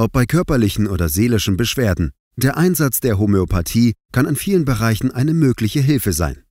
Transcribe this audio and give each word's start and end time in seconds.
Ob 0.00 0.12
bei 0.12 0.26
körperlichen 0.26 0.86
oder 0.86 1.08
seelischen 1.08 1.56
Beschwerden, 1.56 2.12
der 2.36 2.56
Einsatz 2.56 3.00
der 3.00 3.18
Homöopathie 3.18 3.94
kann 4.12 4.26
in 4.26 4.36
vielen 4.36 4.64
Bereichen 4.64 5.10
eine 5.10 5.34
mögliche 5.34 5.80
Hilfe 5.80 6.12
sein. 6.12 6.44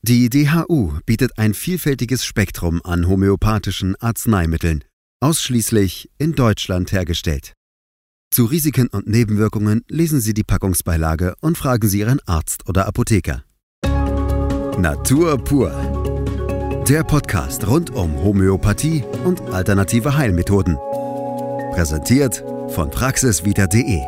Die 0.00 0.30
DHU 0.30 0.94
bietet 1.04 1.38
ein 1.38 1.52
vielfältiges 1.52 2.24
Spektrum 2.24 2.80
an 2.82 3.06
homöopathischen 3.06 3.94
Arzneimitteln, 3.96 4.84
ausschließlich 5.20 6.08
in 6.16 6.34
Deutschland 6.34 6.92
hergestellt. 6.92 7.52
Zu 8.30 8.46
Risiken 8.46 8.88
und 8.88 9.06
Nebenwirkungen 9.06 9.82
lesen 9.86 10.22
Sie 10.22 10.32
die 10.32 10.42
Packungsbeilage 10.42 11.34
und 11.42 11.58
fragen 11.58 11.86
Sie 11.86 11.98
Ihren 11.98 12.20
Arzt 12.24 12.66
oder 12.66 12.86
Apotheker. 12.86 13.44
Natur 14.78 15.36
pur. 15.44 16.84
Der 16.88 17.04
Podcast 17.04 17.66
rund 17.66 17.90
um 17.90 18.16
Homöopathie 18.16 19.04
und 19.24 19.42
alternative 19.42 20.16
Heilmethoden. 20.16 20.78
Präsentiert 21.74 22.42
von 22.70 22.90
praxiswieder.de. 22.90 24.00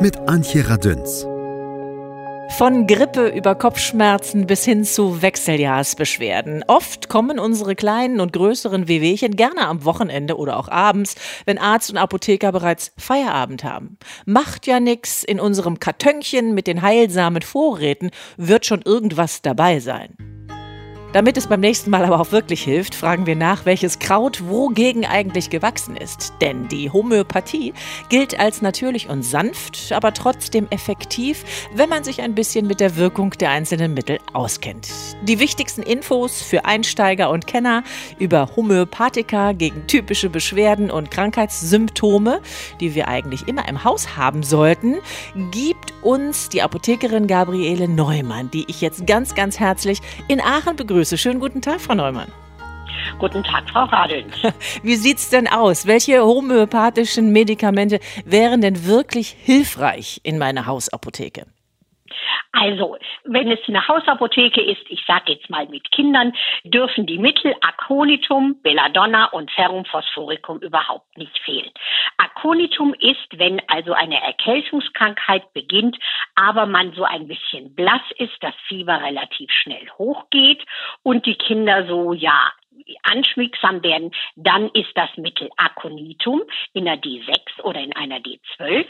Mit 0.00 0.16
Antje 0.26 0.68
Radüns. 0.68 1.26
Von 2.56 2.86
Grippe 2.86 3.28
über 3.28 3.54
Kopfschmerzen 3.54 4.46
bis 4.46 4.64
hin 4.64 4.84
zu 4.84 5.22
Wechseljahrsbeschwerden. 5.22 6.64
Oft 6.66 7.08
kommen 7.08 7.38
unsere 7.38 7.74
kleinen 7.74 8.20
und 8.20 8.32
größeren 8.32 8.88
Wehwehchen 8.88 9.36
gerne 9.36 9.66
am 9.66 9.84
Wochenende 9.84 10.36
oder 10.36 10.58
auch 10.58 10.68
abends, 10.68 11.14
wenn 11.46 11.58
Arzt 11.58 11.90
und 11.90 11.96
Apotheker 11.96 12.52
bereits 12.52 12.92
Feierabend 12.98 13.64
haben. 13.64 13.98
Macht 14.26 14.66
ja 14.66 14.80
nix, 14.80 15.22
in 15.22 15.40
unserem 15.40 15.78
Kartönchen 15.78 16.54
mit 16.54 16.66
den 16.66 16.82
heilsamen 16.82 17.42
Vorräten 17.42 18.10
wird 18.36 18.66
schon 18.66 18.82
irgendwas 18.82 19.42
dabei 19.42 19.80
sein. 19.80 20.39
Damit 21.12 21.36
es 21.36 21.48
beim 21.48 21.58
nächsten 21.58 21.90
Mal 21.90 22.04
aber 22.04 22.20
auch 22.20 22.30
wirklich 22.30 22.62
hilft, 22.62 22.94
fragen 22.94 23.26
wir 23.26 23.34
nach, 23.34 23.64
welches 23.64 23.98
Kraut 23.98 24.48
wogegen 24.48 25.04
eigentlich 25.04 25.50
gewachsen 25.50 25.96
ist. 25.96 26.34
Denn 26.40 26.68
die 26.68 26.88
Homöopathie 26.88 27.74
gilt 28.10 28.38
als 28.38 28.62
natürlich 28.62 29.08
und 29.08 29.24
sanft, 29.24 29.90
aber 29.90 30.14
trotzdem 30.14 30.68
effektiv, 30.70 31.44
wenn 31.74 31.88
man 31.88 32.04
sich 32.04 32.22
ein 32.22 32.36
bisschen 32.36 32.68
mit 32.68 32.78
der 32.78 32.94
Wirkung 32.94 33.30
der 33.32 33.50
einzelnen 33.50 33.92
Mittel 33.92 34.20
auskennt. 34.34 34.88
Die 35.22 35.40
wichtigsten 35.40 35.82
Infos 35.82 36.42
für 36.42 36.64
Einsteiger 36.64 37.30
und 37.30 37.48
Kenner 37.48 37.82
über 38.20 38.54
Homöopathika 38.54 39.50
gegen 39.50 39.88
typische 39.88 40.30
Beschwerden 40.30 40.92
und 40.92 41.10
Krankheitssymptome, 41.10 42.40
die 42.78 42.94
wir 42.94 43.08
eigentlich 43.08 43.48
immer 43.48 43.68
im 43.68 43.82
Haus 43.82 44.16
haben 44.16 44.44
sollten, 44.44 44.98
gibt 45.50 45.92
uns 46.02 46.50
die 46.50 46.62
Apothekerin 46.62 47.26
Gabriele 47.26 47.88
Neumann, 47.88 48.48
die 48.52 48.64
ich 48.68 48.80
jetzt 48.80 49.08
ganz, 49.08 49.34
ganz 49.34 49.58
herzlich 49.58 50.00
in 50.28 50.40
Aachen 50.40 50.76
begrüße 50.76 50.99
begrüße. 51.00 51.16
Schönen 51.16 51.40
guten 51.40 51.62
Tag, 51.62 51.80
Frau 51.80 51.94
Neumann. 51.94 52.30
Guten 53.18 53.42
Tag, 53.42 53.68
Frau 53.70 53.84
Radeln. 53.84 54.30
Wie 54.82 54.96
sieht 54.96 55.16
es 55.16 55.30
denn 55.30 55.48
aus? 55.48 55.86
Welche 55.86 56.22
homöopathischen 56.22 57.32
Medikamente 57.32 58.00
wären 58.26 58.60
denn 58.60 58.84
wirklich 58.84 59.34
hilfreich 59.42 60.20
in 60.24 60.36
meiner 60.36 60.66
Hausapotheke? 60.66 61.46
Also, 62.52 62.98
wenn 63.24 63.50
es 63.50 63.60
eine 63.68 63.86
Hausapotheke 63.86 64.60
ist, 64.60 64.82
ich 64.88 65.04
sage 65.06 65.32
jetzt 65.32 65.50
mal 65.50 65.66
mit 65.68 65.90
Kindern, 65.92 66.32
dürfen 66.64 67.06
die 67.06 67.18
Mittel 67.18 67.54
Aconitum, 67.60 68.60
Belladonna 68.62 69.26
und 69.26 69.50
Ferrum 69.52 69.84
phosphoricum 69.84 70.58
überhaupt 70.58 71.16
nicht 71.16 71.38
fehlen. 71.44 71.70
Aconitum 72.16 72.92
ist, 72.94 73.38
wenn 73.38 73.62
also 73.68 73.92
eine 73.92 74.20
Erkältungskrankheit 74.20 75.52
beginnt, 75.52 75.96
aber 76.34 76.66
man 76.66 76.92
so 76.92 77.04
ein 77.04 77.28
bisschen 77.28 77.74
blass 77.76 78.02
ist, 78.18 78.36
das 78.40 78.54
Fieber 78.66 79.00
relativ 79.00 79.50
schnell 79.52 79.88
hochgeht 79.96 80.64
und 81.04 81.26
die 81.26 81.36
Kinder 81.36 81.86
so, 81.86 82.12
ja, 82.12 82.52
anschmiegsam 83.02 83.82
werden, 83.82 84.12
dann 84.36 84.68
ist 84.70 84.92
das 84.94 85.10
Mittel 85.16 85.48
Aconitum 85.56 86.42
in 86.72 86.88
einer 86.88 87.00
D6 87.00 87.62
oder 87.62 87.80
in 87.80 87.94
einer 87.94 88.18
D12 88.18 88.86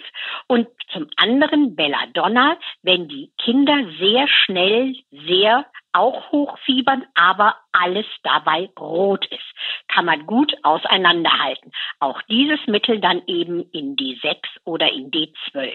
und 0.47 0.69
zum 0.92 1.09
anderen 1.17 1.77
Belladonna, 1.77 2.59
wenn 2.83 3.09
die 3.09 3.30
Kinder 3.39 3.77
sehr 3.98 4.29
schnell, 4.29 4.97
sehr 5.11 5.67
auch 5.92 6.30
hochfiebern, 6.30 7.05
aber 7.14 7.56
alles 7.73 8.06
dabei 8.23 8.70
rot 8.78 9.27
ist. 9.27 9.40
Kann 9.89 10.05
man 10.05 10.27
gut 10.27 10.52
auseinanderhalten. 10.62 11.73
Auch 11.98 12.20
dieses 12.23 12.64
Mittel 12.67 13.01
dann 13.01 13.23
eben 13.27 13.68
in 13.73 13.96
D6 13.96 14.36
oder 14.64 14.90
in 14.90 15.11
D12. 15.11 15.74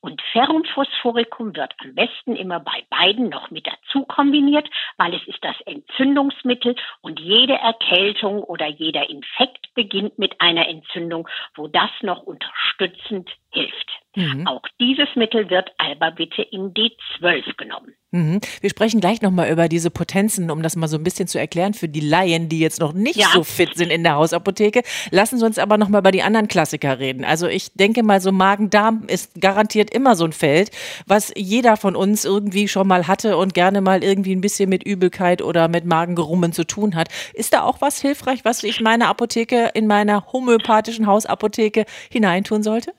Und 0.00 0.20
Ferrum 0.32 0.64
phosphoricum 0.64 1.54
wird 1.56 1.74
am 1.78 1.94
besten 1.94 2.36
immer 2.36 2.60
bei 2.60 2.84
beiden 2.90 3.28
noch 3.28 3.50
mit 3.50 3.66
dazu 3.66 4.04
kombiniert, 4.04 4.68
weil 4.96 5.14
es 5.14 5.26
ist 5.26 5.42
das 5.42 5.60
Entzündungsmittel 5.62 6.76
und 7.00 7.20
jede 7.20 7.54
Erkältung 7.54 8.42
oder 8.42 8.66
jeder 8.66 9.08
Infekt 9.08 9.72
beginnt 9.74 10.18
mit 10.18 10.40
einer 10.40 10.68
Entzündung, 10.68 11.28
wo 11.54 11.68
das 11.68 11.90
noch 12.02 12.22
unterstützend 12.22 13.30
hilft. 13.50 14.03
Mhm. 14.14 14.46
Auch 14.46 14.62
dieses 14.80 15.08
Mittel 15.16 15.50
wird 15.50 15.70
aber 15.78 16.12
bitte 16.12 16.42
in 16.42 16.72
D12 16.72 17.56
genommen. 17.56 17.94
Mhm. 18.14 18.40
Wir 18.60 18.70
sprechen 18.70 19.00
gleich 19.00 19.22
nochmal 19.22 19.50
über 19.50 19.68
diese 19.68 19.90
Potenzen, 19.90 20.48
um 20.52 20.62
das 20.62 20.76
mal 20.76 20.86
so 20.86 20.96
ein 20.96 21.02
bisschen 21.02 21.26
zu 21.26 21.40
erklären 21.40 21.74
für 21.74 21.88
die 21.88 22.00
Laien, 22.00 22.48
die 22.48 22.60
jetzt 22.60 22.78
noch 22.78 22.92
nicht 22.92 23.16
ja. 23.16 23.26
so 23.34 23.42
fit 23.42 23.76
sind 23.76 23.90
in 23.90 24.04
der 24.04 24.14
Hausapotheke. 24.14 24.82
Lassen 25.10 25.38
Sie 25.38 25.44
uns 25.44 25.58
aber 25.58 25.78
nochmal 25.78 26.00
über 26.00 26.12
die 26.12 26.22
anderen 26.22 26.46
Klassiker 26.46 27.00
reden. 27.00 27.24
Also 27.24 27.48
ich 27.48 27.72
denke 27.72 28.04
mal, 28.04 28.20
so 28.20 28.30
Magen-Darm 28.30 29.04
ist 29.08 29.40
garantiert 29.40 29.92
immer 29.92 30.14
so 30.14 30.24
ein 30.24 30.32
Feld, 30.32 30.70
was 31.06 31.32
jeder 31.36 31.76
von 31.76 31.96
uns 31.96 32.24
irgendwie 32.24 32.68
schon 32.68 32.86
mal 32.86 33.08
hatte 33.08 33.36
und 33.36 33.52
gerne 33.52 33.80
mal 33.80 34.04
irgendwie 34.04 34.36
ein 34.36 34.40
bisschen 34.40 34.68
mit 34.68 34.84
Übelkeit 34.84 35.42
oder 35.42 35.66
mit 35.66 35.84
Magengerummen 35.84 36.52
zu 36.52 36.64
tun 36.64 36.94
hat. 36.94 37.08
Ist 37.32 37.52
da 37.52 37.62
auch 37.64 37.80
was 37.80 38.00
hilfreich, 38.00 38.44
was 38.44 38.62
ich 38.62 38.80
meine 38.80 39.08
Apotheke 39.08 39.72
in 39.74 39.88
meiner 39.88 40.32
homöopathischen 40.32 41.08
Hausapotheke 41.08 41.84
hineintun 42.12 42.62
sollte? 42.62 42.92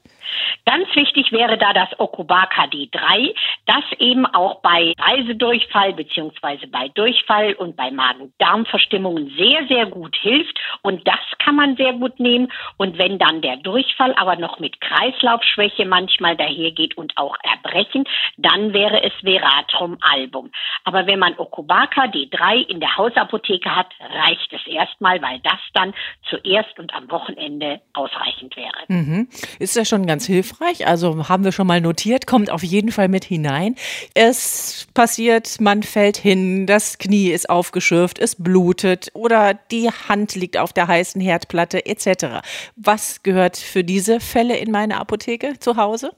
Ganz 0.65 0.87
wichtig 0.95 1.31
wäre 1.31 1.57
da 1.57 1.73
das 1.73 1.89
Okubaka 1.99 2.65
D3, 2.65 3.33
das 3.65 3.83
eben 3.99 4.25
auch 4.25 4.61
bei 4.61 4.93
Reisedurchfall 4.97 5.93
beziehungsweise 5.93 6.67
bei 6.67 6.89
Durchfall 6.89 7.53
und 7.53 7.75
bei 7.75 7.91
Magen-Darm-Verstimmungen 7.91 9.31
sehr, 9.37 9.67
sehr 9.67 9.85
gut 9.85 10.15
hilft. 10.21 10.57
Und 10.81 11.07
das 11.07 11.19
kann 11.39 11.55
man 11.55 11.75
sehr 11.75 11.93
gut 11.93 12.19
nehmen. 12.19 12.51
Und 12.77 12.97
wenn 12.97 13.19
dann 13.19 13.41
der 13.41 13.57
Durchfall 13.57 14.13
aber 14.17 14.35
noch 14.35 14.59
mit 14.59 14.79
Kreislaufschwäche 14.81 15.85
manchmal 15.85 16.35
dahergeht 16.35 16.97
und 16.97 17.15
auch 17.17 17.35
Erbrechen, 17.43 18.05
dann 18.37 18.73
wäre 18.73 19.03
es 19.03 19.13
Veratrum 19.21 19.97
Album. 20.01 20.51
Aber 20.83 21.07
wenn 21.07 21.19
man 21.19 21.37
Okubaka 21.37 22.05
D3 22.05 22.67
in 22.69 22.79
der 22.79 22.95
Hausapotheke 22.97 23.75
hat, 23.75 23.87
reicht 23.99 24.51
es 24.53 24.65
erstmal, 24.67 25.21
weil 25.21 25.39
das 25.39 25.59
dann 25.73 25.93
zuerst 26.29 26.77
und 26.79 26.93
am 26.93 27.09
Wochenende 27.11 27.81
ausreichend 27.93 28.55
wäre. 28.55 28.71
Mhm. 28.87 29.27
Ist 29.59 29.75
ja 29.75 29.85
schon 29.85 30.05
ganz 30.05 30.24
hilfreich. 30.25 30.87
Also 30.87 31.29
haben 31.29 31.43
wir 31.43 31.51
schon 31.51 31.67
mal 31.67 31.81
notiert, 31.81 32.27
kommt 32.27 32.49
auf 32.49 32.63
jeden 32.63 32.91
Fall 32.91 33.07
mit 33.07 33.25
hinein. 33.25 33.75
Es 34.13 34.87
passiert, 34.93 35.59
man 35.61 35.83
fällt 35.83 36.17
hin, 36.17 36.65
das 36.65 36.97
Knie 36.97 37.29
ist 37.29 37.49
aufgeschürft, 37.49 38.19
es 38.19 38.35
blutet 38.35 39.09
oder 39.13 39.53
die 39.53 39.89
Hand 39.89 40.35
liegt 40.35 40.57
auf 40.57 40.73
der 40.73 40.87
heißen 40.87 41.21
Herdplatte 41.21 41.85
etc. 41.85 42.41
Was 42.75 43.23
gehört 43.23 43.57
für 43.57 43.83
diese 43.83 44.19
Fälle 44.19 44.57
in 44.57 44.71
meine 44.71 44.97
Apotheke 44.97 45.59
zu 45.59 45.77
Hause? 45.77 46.11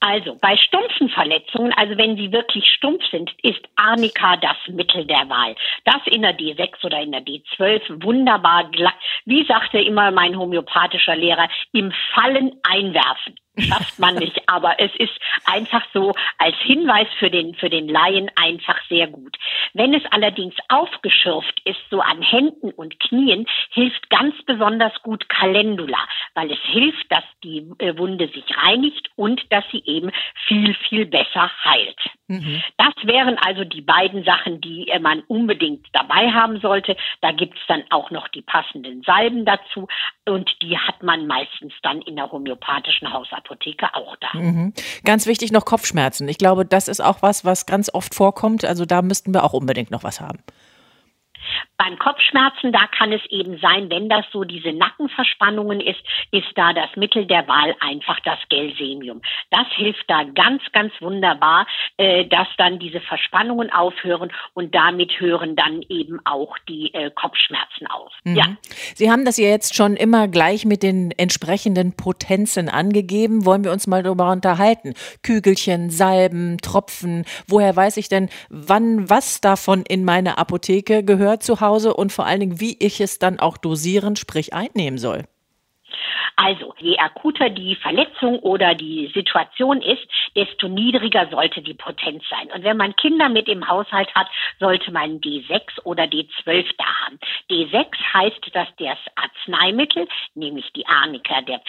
Also 0.00 0.36
bei 0.40 0.56
stumpfen 0.56 1.08
Verletzungen, 1.10 1.72
also 1.74 1.96
wenn 1.96 2.16
sie 2.16 2.32
wirklich 2.32 2.64
stumpf 2.66 3.02
sind, 3.10 3.30
ist 3.42 3.60
Arnika 3.76 4.36
das 4.36 4.56
Mittel 4.68 5.04
der 5.06 5.28
Wahl. 5.28 5.54
Das 5.84 6.00
in 6.06 6.22
der 6.22 6.36
D6 6.36 6.84
oder 6.84 7.00
in 7.00 7.12
der 7.12 7.22
D12 7.22 8.02
wunderbar, 8.02 8.70
wie 9.24 9.44
sagte 9.46 9.78
immer 9.78 10.10
mein 10.10 10.38
homöopathischer 10.38 11.16
Lehrer, 11.16 11.48
im 11.72 11.92
Fallen 12.14 12.52
einwerfen 12.62 13.36
schafft 13.58 13.98
man 13.98 14.16
nicht. 14.16 14.48
Aber 14.48 14.78
es 14.78 14.90
ist 14.96 15.18
einfach 15.44 15.82
so 15.92 16.14
als 16.38 16.56
Hinweis 16.62 17.08
für 17.18 17.30
den, 17.30 17.54
für 17.54 17.70
den 17.70 17.88
Laien 17.88 18.30
einfach 18.36 18.78
sehr 18.88 19.06
gut. 19.06 19.36
Wenn 19.74 19.94
es 19.94 20.02
allerdings 20.10 20.54
aufgeschürft 20.68 21.60
ist, 21.64 21.80
so 21.90 22.00
an 22.00 22.22
Händen 22.22 22.70
und 22.70 22.98
Knien, 23.00 23.46
hilft 23.70 24.10
ganz 24.10 24.34
besonders 24.44 24.92
gut 25.02 25.28
Calendula, 25.28 25.98
weil 26.34 26.50
es 26.50 26.60
hilft, 26.62 27.10
dass 27.10 27.24
die 27.42 27.70
äh, 27.78 27.96
Wunde 27.96 28.28
sich 28.28 28.44
reinigt 28.56 29.10
und 29.16 29.40
dass 29.50 29.64
sie 29.70 29.82
eben 29.84 30.10
viel, 30.46 30.74
viel 30.88 31.06
besser 31.06 31.50
heilt. 31.64 31.98
Mhm. 32.28 32.62
Das 32.76 32.94
wären 33.02 33.38
also 33.38 33.64
die 33.64 33.80
beiden 33.80 34.24
Sachen, 34.24 34.60
die 34.60 34.88
äh, 34.88 34.98
man 34.98 35.20
unbedingt 35.26 35.86
dabei 35.92 36.30
haben 36.30 36.60
sollte. 36.60 36.96
Da 37.20 37.32
gibt 37.32 37.56
es 37.58 37.66
dann 37.66 37.84
auch 37.90 38.10
noch 38.10 38.28
die 38.28 38.42
passenden 38.42 39.02
Salben 39.02 39.44
dazu 39.44 39.88
und 40.26 40.50
die 40.62 40.78
hat 40.78 41.02
man 41.02 41.26
meistens 41.26 41.72
dann 41.82 42.02
in 42.02 42.16
der 42.16 42.30
homöopathischen 42.30 43.12
Hausapotheke 43.40 43.94
auch 43.94 44.16
da. 44.16 44.38
Mhm. 44.38 44.72
Ganz 45.04 45.26
wichtig 45.26 45.52
noch 45.52 45.64
Kopfschmerzen. 45.64 46.28
Ich 46.28 46.38
glaube, 46.38 46.64
das 46.64 46.88
ist 46.88 47.00
auch 47.00 47.22
was, 47.22 47.44
was 47.44 47.66
ganz 47.66 47.92
oft 47.92 48.14
vorkommt. 48.14 48.64
Also 48.64 48.84
da 48.86 49.02
müssten 49.02 49.34
wir 49.34 49.44
auch 49.44 49.52
unbedingt 49.52 49.90
noch 49.90 50.04
was 50.04 50.20
haben. 50.20 50.38
Beim 51.76 51.98
Kopfschmerzen, 51.98 52.72
da 52.72 52.86
kann 52.86 53.12
es 53.12 53.22
eben 53.30 53.58
sein, 53.58 53.90
wenn 53.90 54.08
das 54.08 54.24
so 54.32 54.44
diese 54.44 54.72
Nackenverspannungen 54.72 55.80
ist, 55.80 56.00
ist 56.30 56.48
da 56.54 56.72
das 56.72 56.94
Mittel 56.96 57.26
der 57.26 57.48
Wahl 57.48 57.74
einfach 57.80 58.18
das 58.20 58.38
Gelsemium. 58.48 59.22
Das 59.50 59.66
hilft 59.76 60.04
da 60.08 60.24
ganz, 60.24 60.62
ganz 60.72 60.92
wunderbar, 61.00 61.66
äh, 61.96 62.26
dass 62.26 62.48
dann 62.58 62.78
diese 62.78 63.00
Verspannungen 63.00 63.72
aufhören 63.72 64.30
und 64.54 64.74
damit 64.74 65.20
hören 65.20 65.56
dann 65.56 65.82
eben 65.88 66.20
auch 66.24 66.56
die 66.68 66.92
äh, 66.94 67.10
Kopfschmerzen 67.10 67.86
auf. 67.86 68.12
Mhm. 68.24 68.36
Ja. 68.36 68.44
Sie 68.94 69.10
haben 69.10 69.24
das 69.24 69.38
ja 69.38 69.48
jetzt 69.48 69.74
schon 69.74 69.96
immer 69.96 70.28
gleich 70.28 70.64
mit 70.64 70.82
den 70.82 71.10
entsprechenden 71.12 71.96
Potenzen 71.96 72.68
angegeben. 72.68 73.44
Wollen 73.44 73.64
wir 73.64 73.72
uns 73.72 73.86
mal 73.86 74.02
darüber 74.02 74.30
unterhalten? 74.30 74.94
Kügelchen, 75.22 75.90
Salben, 75.90 76.58
Tropfen. 76.58 77.24
Woher 77.48 77.74
weiß 77.74 77.96
ich 77.96 78.08
denn, 78.08 78.28
wann 78.48 79.08
was 79.08 79.40
davon 79.40 79.84
in 79.88 80.04
meine 80.04 80.38
Apotheke 80.38 81.04
gehört 81.04 81.42
zu 81.50 81.60
Hause? 81.60 81.94
Und 81.94 82.12
vor 82.12 82.26
allen 82.26 82.40
Dingen, 82.40 82.60
wie 82.60 82.76
ich 82.78 83.00
es 83.00 83.18
dann 83.18 83.40
auch 83.40 83.56
dosieren, 83.56 84.14
sprich 84.16 84.54
einnehmen 84.54 84.98
soll. 84.98 85.24
Also, 86.36 86.74
je 86.78 86.96
akuter 86.96 87.50
die 87.50 87.74
Verletzung 87.74 88.38
oder 88.38 88.74
die 88.74 89.10
Situation 89.12 89.82
ist, 89.82 90.00
desto 90.34 90.68
niedriger 90.68 91.28
sollte 91.30 91.60
die 91.60 91.74
Potenz 91.74 92.22
sein. 92.30 92.50
Und 92.54 92.64
wenn 92.64 92.78
man 92.78 92.96
Kinder 92.96 93.28
mit 93.28 93.46
im 93.48 93.68
Haushalt 93.68 94.14
hat, 94.14 94.26
sollte 94.58 94.90
man 94.90 95.20
D6 95.20 95.82
oder 95.84 96.04
D12 96.04 96.64
da 96.78 96.84
haben. 97.04 97.18
D6 97.50 97.88
heißt, 98.14 98.54
dass 98.54 98.68
das 98.78 98.98
Arzneimittel, 99.16 100.08
nämlich 100.34 100.72
die 100.72 100.86
Arnika, 100.86 101.42
der 101.42 101.60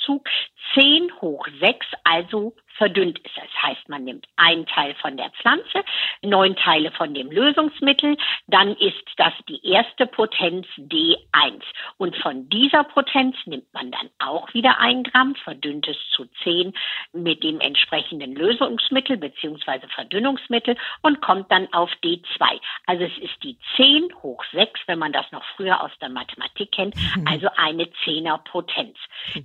Pflanzenauszug, 0.00 0.28
10 0.74 1.10
hoch 1.20 1.46
6, 1.60 1.86
also 2.04 2.54
verdünnt 2.80 3.18
ist. 3.18 3.36
Das 3.36 3.62
heißt, 3.62 3.88
man 3.88 4.04
nimmt 4.04 4.26
einen 4.36 4.64
Teil 4.64 4.94
von 4.94 5.16
der 5.18 5.30
Pflanze, 5.30 5.84
neun 6.22 6.56
Teile 6.56 6.90
von 6.92 7.12
dem 7.12 7.30
Lösungsmittel, 7.30 8.16
dann 8.46 8.74
ist 8.76 9.04
das 9.18 9.34
die 9.48 9.60
erste 9.66 10.06
Potenz 10.06 10.66
D1. 10.78 11.60
Und 11.98 12.16
von 12.16 12.48
dieser 12.48 12.84
Potenz 12.84 13.36
nimmt 13.44 13.72
man 13.74 13.90
dann 13.90 14.08
auch 14.18 14.54
wieder 14.54 14.80
ein 14.80 15.02
Gramm, 15.02 15.34
verdünnt 15.34 15.88
es 15.88 15.96
zu 16.16 16.24
10 16.42 16.72
mit 17.12 17.42
dem 17.42 17.60
entsprechenden 17.60 18.34
Lösungsmittel 18.34 19.18
bzw. 19.18 19.86
Verdünnungsmittel 19.94 20.76
und 21.02 21.20
kommt 21.20 21.52
dann 21.52 21.70
auf 21.72 21.90
D2. 22.02 22.60
Also 22.86 23.04
es 23.04 23.18
ist 23.18 23.42
die 23.42 23.58
10 23.76 24.14
hoch 24.22 24.42
6, 24.52 24.80
wenn 24.86 24.98
man 24.98 25.12
das 25.12 25.30
noch 25.32 25.44
früher 25.56 25.82
aus 25.82 25.92
der 26.00 26.08
Mathematik 26.08 26.72
kennt, 26.72 26.94
mhm. 26.96 27.26
also 27.26 27.48
eine 27.56 27.84
10er 28.04 28.38
Potenz. 28.44 28.96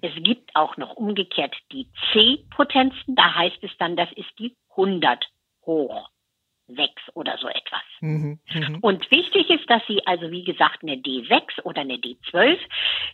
Es 0.01 0.13
gibt 0.23 0.44
auch 0.53 0.77
noch 0.77 0.95
umgekehrt 0.95 1.55
die 1.71 1.89
C-Potenzen, 2.11 3.15
da 3.15 3.35
heißt 3.35 3.63
es 3.63 3.71
dann, 3.77 3.95
das 3.95 4.11
ist 4.13 4.37
die 4.39 4.55
100 4.71 5.25
hoch 5.65 6.09
sechs 6.67 7.01
oder 7.13 7.37
so 7.37 7.47
etwas. 7.47 7.81
Mhm, 8.01 8.39
mhm, 8.53 8.79
und 8.81 9.09
wichtig 9.11 9.49
ist, 9.49 9.69
dass 9.69 9.81
Sie 9.87 10.05
also 10.05 10.31
wie 10.31 10.43
gesagt 10.43 10.83
eine 10.83 10.95
D6 10.95 11.61
oder 11.63 11.81
eine 11.81 11.95
D12, 11.95 12.57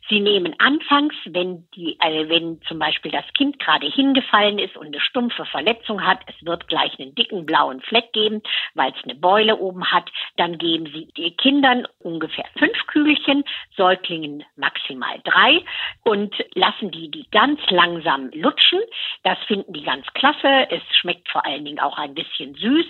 Sie 0.09 0.19
nehmen 0.19 0.55
anfangs, 0.59 1.13
wenn 1.25 1.67
die, 1.75 1.97
äh, 1.99 2.27
wenn 2.29 2.61
zum 2.67 2.79
Beispiel 2.79 3.11
das 3.11 3.25
Kind 3.37 3.59
gerade 3.59 3.87
hingefallen 3.87 4.59
ist 4.59 4.75
und 4.77 4.87
eine 4.87 4.99
stumpfe 4.99 5.45
Verletzung 5.45 6.05
hat, 6.05 6.19
es 6.27 6.45
wird 6.45 6.67
gleich 6.67 6.99
einen 6.99 7.15
dicken 7.15 7.45
blauen 7.45 7.81
Fleck 7.81 8.11
geben, 8.13 8.41
weil 8.73 8.91
es 8.91 9.03
eine 9.03 9.15
Beule 9.15 9.57
oben 9.57 9.85
hat, 9.91 10.09
dann 10.37 10.57
geben 10.57 10.87
Sie 10.87 11.07
den 11.17 11.37
Kindern 11.37 11.87
ungefähr 11.99 12.45
fünf 12.57 12.87
Kügelchen, 12.87 13.43
Säuglingen 13.75 14.43
maximal 14.55 15.19
drei 15.23 15.63
und 16.03 16.33
lassen 16.53 16.91
die 16.91 17.09
die 17.09 17.27
ganz 17.31 17.59
langsam 17.69 18.29
lutschen. 18.33 18.79
Das 19.23 19.37
finden 19.47 19.73
die 19.73 19.83
ganz 19.83 20.05
klasse. 20.13 20.67
Es 20.69 20.81
schmeckt 20.99 21.29
vor 21.29 21.45
allen 21.45 21.65
Dingen 21.65 21.79
auch 21.79 21.97
ein 21.97 22.13
bisschen 22.13 22.55
süß 22.55 22.85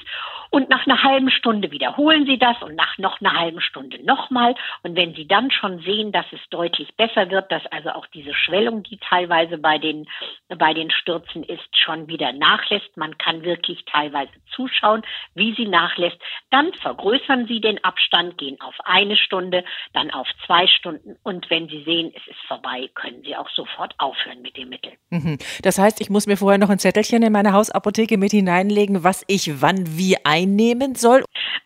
und 0.49 0.69
nach 0.69 0.85
einer 0.85 1.01
halben 1.03 1.29
Stunde 1.31 1.71
wiederholen 1.81 2.25
Sie 2.27 2.37
das 2.37 2.61
und 2.61 2.75
nach 2.75 2.97
noch 2.99 3.19
einer 3.21 3.33
halben 3.33 3.59
Stunde 3.59 4.03
nochmal. 4.05 4.53
Und 4.83 4.95
wenn 4.95 5.15
Sie 5.15 5.27
dann 5.27 5.49
schon 5.49 5.79
sehen, 5.79 6.11
dass 6.11 6.25
es 6.31 6.39
deutlich 6.51 6.95
besser 6.95 7.31
wird, 7.31 7.51
dass 7.51 7.65
also 7.67 7.89
auch 7.89 8.05
diese 8.07 8.35
Schwellung, 8.35 8.83
die 8.83 8.97
teilweise 8.97 9.57
bei 9.57 9.79
den, 9.79 10.07
bei 10.47 10.73
den 10.73 10.91
Stürzen 10.91 11.43
ist, 11.43 11.75
schon 11.75 12.07
wieder 12.07 12.33
nachlässt, 12.33 12.95
man 12.95 13.17
kann 13.17 13.41
wirklich 13.41 13.83
teilweise 13.85 14.31
zuschauen, 14.55 15.01
wie 15.33 15.55
sie 15.55 15.67
nachlässt, 15.67 16.17
dann 16.51 16.71
vergrößern 16.73 17.47
Sie 17.47 17.61
den 17.61 17.83
Abstand, 17.83 18.37
gehen 18.37 18.59
auf 18.61 18.75
eine 18.83 19.17
Stunde, 19.17 19.63
dann 19.93 20.11
auf 20.11 20.27
zwei 20.45 20.67
Stunden. 20.67 21.17
Und 21.23 21.49
wenn 21.49 21.67
Sie 21.67 21.83
sehen, 21.83 22.11
es 22.15 22.27
ist 22.27 22.39
vorbei, 22.47 22.89
können 22.93 23.23
Sie 23.23 23.35
auch 23.35 23.49
sofort 23.49 23.95
aufhören 23.97 24.41
mit 24.41 24.55
dem 24.57 24.69
Mittel. 24.69 24.91
Mhm. 25.09 25.39
Das 25.63 25.79
heißt, 25.79 25.99
ich 26.01 26.09
muss 26.09 26.27
mir 26.27 26.37
vorher 26.37 26.59
noch 26.59 26.69
ein 26.69 26.79
Zettelchen 26.79 27.23
in 27.23 27.33
meine 27.33 27.53
Hausapotheke 27.53 28.17
mit 28.17 28.31
hineinlegen, 28.31 29.03
was 29.03 29.23
ich 29.27 29.61
wann 29.61 29.97
wie 29.97 30.17
ein 30.23 30.51
einnehmen 30.51 30.95
soll? 30.95 31.23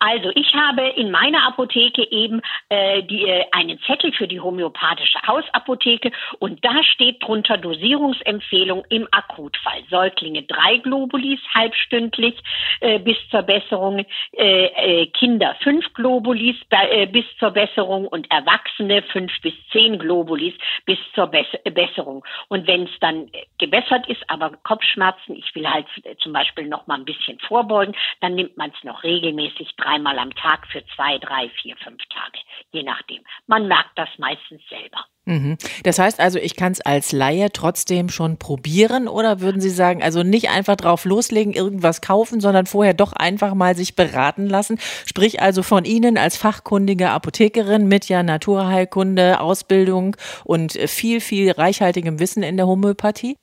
Also 0.08 0.30
ich 0.36 0.54
habe 0.54 0.86
in 0.90 1.10
meiner 1.10 1.48
Apotheke 1.48 2.06
eben 2.12 2.40
äh, 2.68 3.02
die, 3.02 3.24
äh, 3.24 3.44
einen 3.50 3.80
Zettel 3.80 4.12
für 4.12 4.28
die 4.28 4.38
homöopathische 4.38 5.18
Hausapotheke 5.26 6.12
und 6.38 6.64
da 6.64 6.84
steht 6.84 7.20
drunter 7.24 7.58
Dosierungsempfehlung 7.58 8.84
im 8.88 9.08
Akutfall. 9.10 9.82
Säuglinge 9.90 10.44
drei 10.44 10.76
Globulis 10.76 11.40
halbstündlich 11.52 12.36
äh, 12.80 13.00
bis 13.00 13.16
zur 13.32 13.42
Besserung, 13.42 14.06
äh, 14.36 14.66
äh, 14.66 15.06
Kinder 15.06 15.56
fünf 15.64 15.92
Globulis 15.94 16.54
äh, 16.70 17.06
bis 17.06 17.24
zur 17.40 17.50
Besserung 17.50 18.06
und 18.06 18.30
Erwachsene 18.30 19.02
fünf 19.10 19.32
bis 19.40 19.54
zehn 19.72 19.98
Globulis 19.98 20.54
bis 20.84 20.98
zur 21.16 21.26
Bess 21.26 21.48
Besserung. 21.64 22.24
Und 22.46 22.68
wenn 22.68 22.84
es 22.84 22.96
dann 23.00 23.28
gebessert 23.58 24.08
ist, 24.08 24.22
aber 24.28 24.52
Kopfschmerzen, 24.62 25.34
ich 25.34 25.52
will 25.56 25.68
halt 25.68 25.86
zum 26.20 26.32
Beispiel 26.32 26.68
noch 26.68 26.86
mal 26.86 26.94
ein 26.94 27.04
bisschen 27.04 27.40
vorbeugen, 27.40 27.96
dann 28.20 28.36
nimmt 28.36 28.56
man 28.56 28.70
es 28.70 28.84
noch 28.84 29.02
regelmäßig 29.02 29.74
dreimal 29.96 30.18
am 30.18 30.34
Tag 30.34 30.66
für 30.66 30.84
zwei, 30.94 31.18
drei, 31.18 31.48
vier, 31.62 31.76
fünf 31.78 32.02
Tage, 32.10 32.38
je 32.72 32.82
nachdem. 32.82 33.22
Man 33.46 33.66
merkt 33.66 33.98
das 33.98 34.08
meistens 34.18 34.62
selber. 34.68 35.06
Mhm. 35.26 35.58
Das 35.82 35.98
heißt 35.98 36.20
also, 36.20 36.38
ich 36.38 36.54
kann 36.54 36.70
es 36.70 36.80
als 36.80 37.10
Laie 37.10 37.50
trotzdem 37.52 38.08
schon 38.08 38.38
probieren 38.38 39.08
oder 39.08 39.40
würden 39.40 39.60
Sie 39.60 39.70
sagen, 39.70 40.00
also 40.02 40.22
nicht 40.22 40.50
einfach 40.50 40.76
drauf 40.76 41.04
loslegen, 41.04 41.52
irgendwas 41.52 42.00
kaufen, 42.00 42.40
sondern 42.40 42.66
vorher 42.66 42.94
doch 42.94 43.12
einfach 43.12 43.54
mal 43.54 43.74
sich 43.74 43.96
beraten 43.96 44.46
lassen? 44.46 44.78
Sprich 45.04 45.42
also 45.42 45.64
von 45.64 45.84
Ihnen 45.84 46.16
als 46.16 46.36
fachkundige 46.36 47.10
Apothekerin 47.10 47.88
mit 47.88 48.08
ja 48.08 48.22
Naturheilkunde, 48.22 49.40
Ausbildung 49.40 50.16
und 50.44 50.72
viel, 50.72 51.20
viel 51.20 51.50
reichhaltigem 51.50 52.20
Wissen 52.20 52.44
in 52.44 52.56
der 52.56 52.68
Homöopathie? 52.68 53.36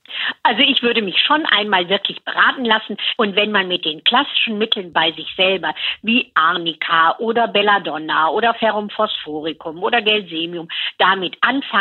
Also 0.43 0.61
ich 0.61 0.81
würde 0.83 1.01
mich 1.01 1.19
schon 1.25 1.45
einmal 1.45 1.89
wirklich 1.89 2.23
beraten 2.23 2.65
lassen 2.65 2.97
und 3.17 3.35
wenn 3.35 3.51
man 3.51 3.67
mit 3.67 3.83
den 3.83 4.03
klassischen 4.03 4.57
Mitteln 4.57 4.93
bei 4.93 5.11
sich 5.13 5.27
selber 5.35 5.73
wie 6.01 6.31
Arnika 6.35 7.15
oder 7.19 7.47
Belladonna 7.47 8.29
oder 8.29 8.53
Ferrum 8.53 8.89
phosphoricum 8.89 9.81
oder 9.81 10.01
Gelsemium 10.01 10.67
damit 10.97 11.37
anfängt, 11.41 11.72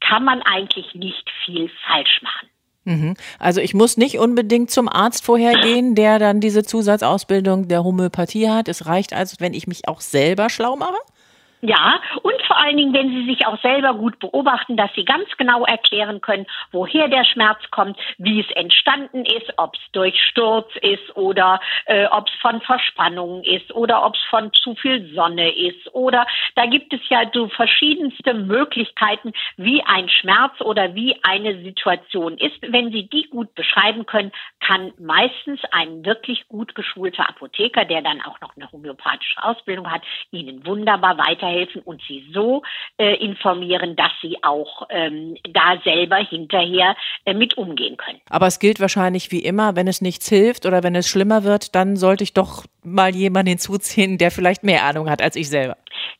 kann 0.00 0.24
man 0.24 0.42
eigentlich 0.42 0.94
nicht 0.94 1.30
viel 1.44 1.70
falsch 1.86 2.22
machen. 2.22 2.48
Mhm. 2.86 3.14
Also 3.40 3.60
ich 3.60 3.74
muss 3.74 3.96
nicht 3.96 4.18
unbedingt 4.18 4.70
zum 4.70 4.88
Arzt 4.88 5.24
vorher 5.24 5.54
gehen, 5.60 5.94
der 5.96 6.18
dann 6.20 6.40
diese 6.40 6.62
Zusatzausbildung 6.62 7.66
der 7.68 7.82
Homöopathie 7.82 8.48
hat. 8.48 8.68
Es 8.68 8.86
reicht 8.86 9.12
also, 9.12 9.36
wenn 9.40 9.54
ich 9.54 9.66
mich 9.66 9.88
auch 9.88 10.00
selber 10.00 10.48
schlau 10.48 10.76
mache? 10.76 10.96
Ja, 11.66 12.00
und 12.22 12.40
vor 12.46 12.56
allen 12.58 12.76
Dingen, 12.76 12.94
wenn 12.94 13.10
Sie 13.10 13.26
sich 13.26 13.44
auch 13.44 13.60
selber 13.60 13.94
gut 13.94 14.20
beobachten, 14.20 14.76
dass 14.76 14.94
Sie 14.94 15.04
ganz 15.04 15.28
genau 15.36 15.64
erklären 15.64 16.20
können, 16.20 16.46
woher 16.70 17.08
der 17.08 17.24
Schmerz 17.24 17.58
kommt, 17.72 17.98
wie 18.18 18.38
es 18.38 18.48
entstanden 18.52 19.24
ist, 19.24 19.52
ob 19.56 19.74
es 19.74 19.80
durch 19.90 20.14
Sturz 20.30 20.70
ist 20.80 21.16
oder 21.16 21.58
äh, 21.86 22.06
ob 22.06 22.28
es 22.28 22.34
von 22.40 22.60
Verspannungen 22.60 23.42
ist 23.42 23.74
oder 23.74 24.06
ob 24.06 24.14
es 24.14 24.22
von 24.30 24.52
zu 24.52 24.76
viel 24.76 25.12
Sonne 25.12 25.50
ist 25.56 25.92
oder 25.92 26.24
da 26.54 26.66
gibt 26.66 26.92
es 26.92 27.00
ja 27.08 27.22
so 27.34 27.48
verschiedenste 27.48 28.34
Möglichkeiten, 28.34 29.32
wie 29.56 29.82
ein 29.82 30.08
Schmerz 30.08 30.60
oder 30.60 30.94
wie 30.94 31.16
eine 31.24 31.64
Situation 31.64 32.38
ist. 32.38 32.58
Wenn 32.60 32.92
Sie 32.92 33.08
die 33.08 33.28
gut 33.28 33.52
beschreiben 33.56 34.06
können, 34.06 34.30
kann 34.60 34.92
meistens 35.00 35.60
ein 35.72 36.04
wirklich 36.04 36.46
gut 36.46 36.76
geschulter 36.76 37.28
Apotheker, 37.28 37.84
der 37.84 38.02
dann 38.02 38.22
auch 38.22 38.40
noch 38.40 38.56
eine 38.56 38.70
homöopathische 38.70 39.42
Ausbildung 39.42 39.90
hat, 39.90 40.02
Ihnen 40.30 40.64
wunderbar 40.64 41.18
weiter 41.18 41.55
weiterhelfen 41.56 41.82
und 41.82 42.02
sie 42.06 42.26
so 42.32 42.62
äh, 42.98 43.14
informieren, 43.16 43.96
dass 43.96 44.12
sie 44.22 44.36
auch 44.42 44.86
ähm, 44.90 45.36
da 45.50 45.78
selber 45.84 46.16
hinterher 46.16 46.96
äh, 47.24 47.34
mit 47.34 47.56
umgehen 47.56 47.96
können. 47.96 48.20
Aber 48.30 48.46
es 48.46 48.58
gilt 48.58 48.80
wahrscheinlich 48.80 49.30
wie 49.32 49.40
immer, 49.40 49.76
wenn 49.76 49.88
es 49.88 50.00
nichts 50.00 50.28
hilft 50.28 50.66
oder 50.66 50.82
wenn 50.82 50.94
es 50.94 51.08
schlimmer 51.08 51.44
wird, 51.44 51.74
dann 51.74 51.96
sollte 51.96 52.24
ich 52.24 52.34
doch 52.34 52.64
mal 52.84 53.14
jemanden 53.14 53.50
hinzuziehen, 53.50 54.18
der 54.18 54.30
vielleicht 54.30 54.62
mehr 54.62 54.84
Ahnung 54.84 55.10
hat 55.10 55.22
als 55.22 55.36
ich 55.36 55.48
selber. 55.48 55.76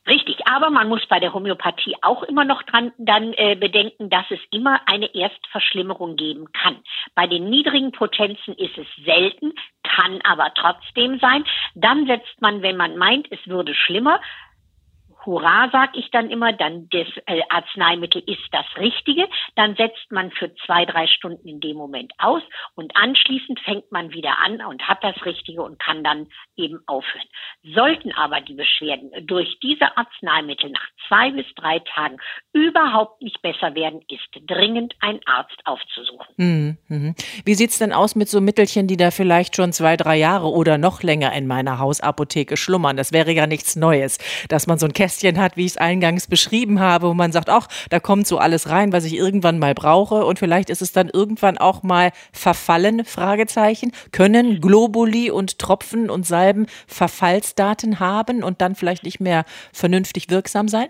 Richtig, 0.07 0.37
aber 0.45 0.69
man 0.69 0.87
muss 0.87 1.05
bei 1.07 1.19
der 1.19 1.33
Homöopathie 1.33 1.95
auch 2.01 2.23
immer 2.23 2.45
noch 2.45 2.63
dran 2.63 2.93
dann 2.97 3.33
äh, 3.33 3.55
bedenken, 3.55 4.09
dass 4.09 4.25
es 4.29 4.39
immer 4.51 4.79
eine 4.85 5.13
Erstverschlimmerung 5.13 6.15
geben 6.15 6.51
kann. 6.53 6.77
Bei 7.13 7.27
den 7.27 7.49
niedrigen 7.49 7.91
Potenzen 7.91 8.53
ist 8.55 8.77
es 8.77 8.87
selten, 9.03 9.53
kann 9.83 10.19
aber 10.23 10.53
trotzdem 10.55 11.19
sein. 11.19 11.43
Dann 11.75 12.07
setzt 12.07 12.41
man, 12.41 12.61
wenn 12.61 12.77
man 12.77 12.97
meint, 12.97 13.27
es 13.31 13.39
würde 13.47 13.73
schlimmer, 13.73 14.21
hurra, 15.27 15.69
sag 15.71 15.95
ich 15.95 16.09
dann 16.11 16.31
immer, 16.31 16.53
dann 16.53 16.87
das 16.89 17.07
äh, 17.25 17.41
Arzneimittel 17.49 18.23
ist 18.25 18.47
das 18.51 18.65
Richtige, 18.77 19.27
dann 19.55 19.75
setzt 19.75 20.09
man 20.09 20.31
für 20.31 20.55
zwei, 20.65 20.85
drei 20.85 21.05
Stunden 21.05 21.47
in 21.47 21.59
dem 21.59 21.77
Moment 21.77 22.13
aus 22.17 22.41
und 22.75 22.95
anschließend 22.95 23.59
fängt 23.59 23.91
man 23.91 24.11
wieder 24.11 24.39
an 24.43 24.61
und 24.65 24.87
hat 24.87 25.03
das 25.03 25.23
Richtige 25.25 25.61
und 25.61 25.79
kann 25.79 26.03
dann 26.03 26.27
eben 26.55 26.79
aufhören. 26.87 27.27
Sollten 27.75 28.13
aber 28.13 28.41
die 28.41 28.53
Beschwerden 28.53 29.11
durch 29.27 29.59
diese 29.61 29.97
Arzneimittel 29.97 30.71
nach 30.71 30.87
zwei 31.07 31.31
bis 31.31 31.45
drei 31.55 31.79
Tagen 31.79 32.17
überhaupt 32.53 33.21
nicht 33.21 33.41
besser 33.41 33.75
werden, 33.75 34.01
ist 34.09 34.27
dringend 34.47 34.95
ein 35.01 35.19
Arzt 35.25 35.59
aufzusuchen. 35.65 36.27
Mhm. 36.37 37.15
Wie 37.43 37.55
sieht's 37.55 37.79
denn 37.79 37.91
aus 37.91 38.15
mit 38.15 38.29
so 38.29 38.39
Mittelchen, 38.39 38.87
die 38.87 38.97
da 38.97 39.11
vielleicht 39.11 39.57
schon 39.57 39.73
zwei, 39.73 39.97
drei 39.97 40.15
Jahre 40.15 40.47
oder 40.47 40.77
noch 40.77 41.03
länger 41.03 41.33
in 41.33 41.47
meiner 41.47 41.79
Hausapotheke 41.79 42.55
schlummern? 42.55 42.95
Das 42.95 43.11
wäre 43.11 43.31
ja 43.31 43.45
nichts 43.45 43.75
Neues, 43.75 44.19
dass 44.47 44.67
man 44.67 44.77
so 44.77 44.85
ein 44.85 44.93
Kästchen 45.17 45.39
hat, 45.39 45.57
wie 45.57 45.65
ich 45.65 45.71
es 45.71 45.77
eingangs 45.77 46.27
beschrieben 46.27 46.79
habe, 46.79 47.07
wo 47.09 47.13
man 47.13 47.31
sagt, 47.31 47.49
ach, 47.49 47.67
da 47.89 47.99
kommt 47.99 48.27
so 48.27 48.37
alles 48.37 48.69
rein, 48.69 48.93
was 48.93 49.03
ich 49.03 49.15
irgendwann 49.15 49.57
mal 49.57 49.73
brauche 49.73 50.25
und 50.25 50.37
vielleicht 50.37 50.69
ist 50.69 50.81
es 50.81 50.91
dann 50.91 51.09
irgendwann 51.09 51.57
auch 51.57 51.81
mal 51.81 52.11
verfallen, 52.31 53.03
Fragezeichen. 53.03 53.91
Können 54.11 54.61
Globuli 54.61 55.31
und 55.31 55.57
Tropfen 55.57 56.09
und 56.09 56.27
Salben 56.27 56.67
Verfallsdaten 56.85 57.99
haben 57.99 58.43
und 58.43 58.61
dann 58.61 58.75
vielleicht 58.75 59.03
nicht 59.03 59.19
mehr 59.19 59.45
vernünftig 59.73 60.29
wirksam 60.29 60.67
sein? 60.67 60.89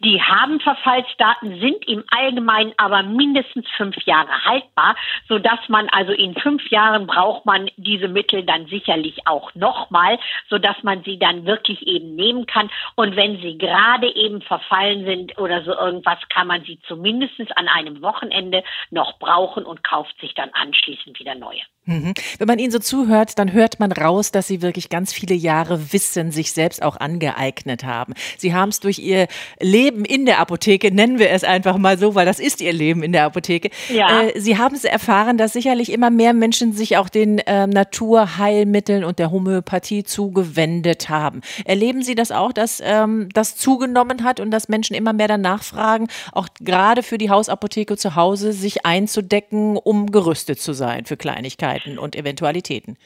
Die 0.00 0.20
haben 0.22 0.60
Verfallsdaten, 0.60 1.60
sind 1.60 1.86
im 1.88 2.04
Allgemeinen 2.08 2.72
aber 2.76 3.02
mindestens 3.02 3.66
fünf 3.76 3.96
Jahre 4.04 4.44
haltbar, 4.44 4.96
so 5.28 5.38
dass 5.38 5.60
man 5.68 5.88
also 5.88 6.12
in 6.12 6.34
fünf 6.34 6.68
Jahren 6.70 7.06
braucht 7.06 7.46
man 7.46 7.70
diese 7.76 8.08
Mittel 8.08 8.44
dann 8.44 8.66
sicherlich 8.66 9.26
auch 9.26 9.54
nochmal, 9.54 10.18
so 10.48 10.58
dass 10.58 10.82
man 10.82 11.02
sie 11.04 11.18
dann 11.18 11.46
wirklich 11.46 11.86
eben 11.86 12.14
nehmen 12.14 12.46
kann. 12.46 12.70
Und 12.94 13.16
wenn 13.16 13.40
sie 13.40 13.58
gerade 13.58 14.14
eben 14.14 14.42
verfallen 14.42 15.04
sind 15.04 15.38
oder 15.38 15.62
so 15.64 15.72
irgendwas, 15.72 16.18
kann 16.28 16.46
man 16.46 16.64
sie 16.64 16.78
zumindest 16.86 17.28
an 17.56 17.68
einem 17.68 18.02
Wochenende 18.02 18.64
noch 18.90 19.18
brauchen 19.18 19.64
und 19.64 19.84
kauft 19.84 20.18
sich 20.20 20.34
dann 20.34 20.50
anschließend 20.52 21.18
wieder 21.18 21.34
neue. 21.34 21.60
Mhm. 21.88 22.12
Wenn 22.38 22.46
man 22.46 22.58
Ihnen 22.58 22.70
so 22.70 22.78
zuhört, 22.78 23.38
dann 23.38 23.52
hört 23.54 23.80
man 23.80 23.92
raus, 23.92 24.30
dass 24.30 24.46
Sie 24.46 24.60
wirklich 24.60 24.90
ganz 24.90 25.14
viele 25.14 25.34
Jahre 25.34 25.90
Wissen 25.92 26.30
sich 26.30 26.52
selbst 26.52 26.82
auch 26.82 26.96
angeeignet 26.96 27.82
haben. 27.82 28.12
Sie 28.36 28.54
haben 28.54 28.68
es 28.68 28.80
durch 28.80 28.98
Ihr 28.98 29.26
Leben 29.60 30.04
in 30.04 30.26
der 30.26 30.38
Apotheke, 30.38 30.92
nennen 30.94 31.18
wir 31.18 31.30
es 31.30 31.44
einfach 31.44 31.76
mal 31.78 31.98
so, 31.98 32.14
weil 32.14 32.26
das 32.26 32.38
ist 32.38 32.60
Ihr 32.60 32.72
Leben 32.72 33.02
in 33.02 33.12
der 33.12 33.24
Apotheke. 33.24 33.70
Ja. 33.88 34.22
Äh, 34.22 34.40
Sie 34.40 34.58
haben 34.58 34.74
es 34.74 34.84
erfahren, 34.84 35.38
dass 35.38 35.52
sicherlich 35.52 35.92
immer 35.92 36.10
mehr 36.10 36.32
Menschen 36.32 36.72
sich 36.72 36.96
auch 36.96 37.08
den 37.08 37.38
äh, 37.38 37.66
Naturheilmitteln 37.66 39.04
und 39.04 39.18
der 39.18 39.30
Homöopathie 39.30 40.04
zugewendet 40.04 41.08
haben. 41.08 41.40
Erleben 41.64 42.02
Sie 42.02 42.14
das 42.14 42.30
auch, 42.30 42.52
dass 42.52 42.82
ähm, 42.84 43.28
das 43.34 43.56
zugenommen 43.56 44.24
hat 44.24 44.40
und 44.40 44.50
dass 44.50 44.68
Menschen 44.68 44.94
immer 44.94 45.12
mehr 45.12 45.28
danach 45.28 45.62
fragen, 45.62 46.08
auch 46.32 46.48
gerade 46.60 47.02
für 47.02 47.18
die 47.18 47.30
Hausapotheke 47.30 47.96
zu 47.96 48.14
Hause 48.14 48.52
sich 48.52 48.84
einzudecken, 48.86 49.76
um 49.76 50.10
gerüstet 50.10 50.60
zu 50.60 50.72
sein 50.72 51.04
für 51.04 51.16
Kleinigkeiten? 51.16 51.98
Und 51.98 52.16
Eventualitäten. 52.16 52.96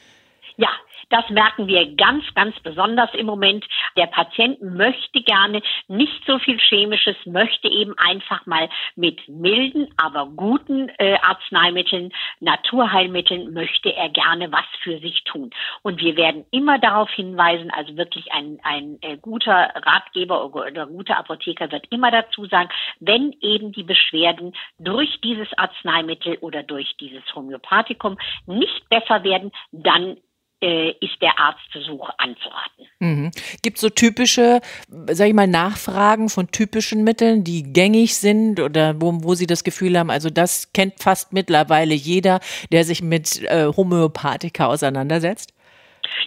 Ja, 0.57 0.69
das 1.09 1.29
merken 1.29 1.67
wir 1.67 1.95
ganz, 1.95 2.23
ganz 2.35 2.59
besonders 2.59 3.13
im 3.13 3.25
Moment. 3.25 3.65
Der 3.97 4.07
Patient 4.07 4.61
möchte 4.61 5.21
gerne 5.21 5.61
nicht 5.87 6.23
so 6.25 6.39
viel 6.39 6.59
Chemisches, 6.59 7.15
möchte 7.25 7.67
eben 7.67 7.93
einfach 7.97 8.45
mal 8.45 8.69
mit 8.95 9.27
milden, 9.27 9.87
aber 9.97 10.27
guten 10.27 10.89
äh, 10.97 11.17
Arzneimitteln, 11.21 12.11
Naturheilmitteln, 12.39 13.53
möchte 13.53 13.93
er 13.95 14.09
gerne 14.09 14.51
was 14.51 14.65
für 14.81 14.99
sich 14.99 15.23
tun. 15.23 15.51
Und 15.81 15.99
wir 16.01 16.15
werden 16.15 16.45
immer 16.51 16.79
darauf 16.79 17.09
hinweisen, 17.11 17.71
also 17.71 17.95
wirklich 17.97 18.31
ein, 18.31 18.59
ein 18.63 18.97
äh, 19.01 19.17
guter 19.17 19.71
Ratgeber 19.75 20.45
oder, 20.45 20.67
oder 20.67 20.87
guter 20.87 21.17
Apotheker 21.17 21.71
wird 21.71 21.85
immer 21.89 22.11
dazu 22.11 22.45
sagen, 22.45 22.69
wenn 22.99 23.35
eben 23.41 23.71
die 23.71 23.83
Beschwerden 23.83 24.53
durch 24.79 25.19
dieses 25.21 25.47
Arzneimittel 25.57 26.37
oder 26.41 26.63
durch 26.63 26.95
dieses 26.99 27.23
Homöopathikum 27.35 28.17
nicht 28.45 28.89
besser 28.89 29.23
werden, 29.23 29.51
dann 29.71 30.17
ist 30.63 31.21
der 31.21 31.37
Arztbesuch 31.39 32.09
anzuraten. 32.17 32.87
Mhm. 32.99 33.31
Gibt 33.61 33.77
es 33.77 33.81
so 33.81 33.89
typische, 33.89 34.61
sag 35.07 35.27
ich 35.27 35.33
mal, 35.33 35.47
Nachfragen 35.47 36.29
von 36.29 36.47
typischen 36.51 37.03
Mitteln, 37.03 37.43
die 37.43 37.63
gängig 37.63 38.15
sind 38.15 38.59
oder 38.59 39.01
wo, 39.01 39.23
wo 39.23 39.35
Sie 39.35 39.47
das 39.47 39.63
Gefühl 39.63 39.97
haben, 39.97 40.09
also 40.09 40.29
das 40.29 40.71
kennt 40.73 41.01
fast 41.01 41.33
mittlerweile 41.33 41.93
jeder, 41.93 42.39
der 42.71 42.85
sich 42.85 43.01
mit 43.01 43.43
äh, 43.43 43.67
Homöopathika 43.75 44.67
auseinandersetzt? 44.67 45.52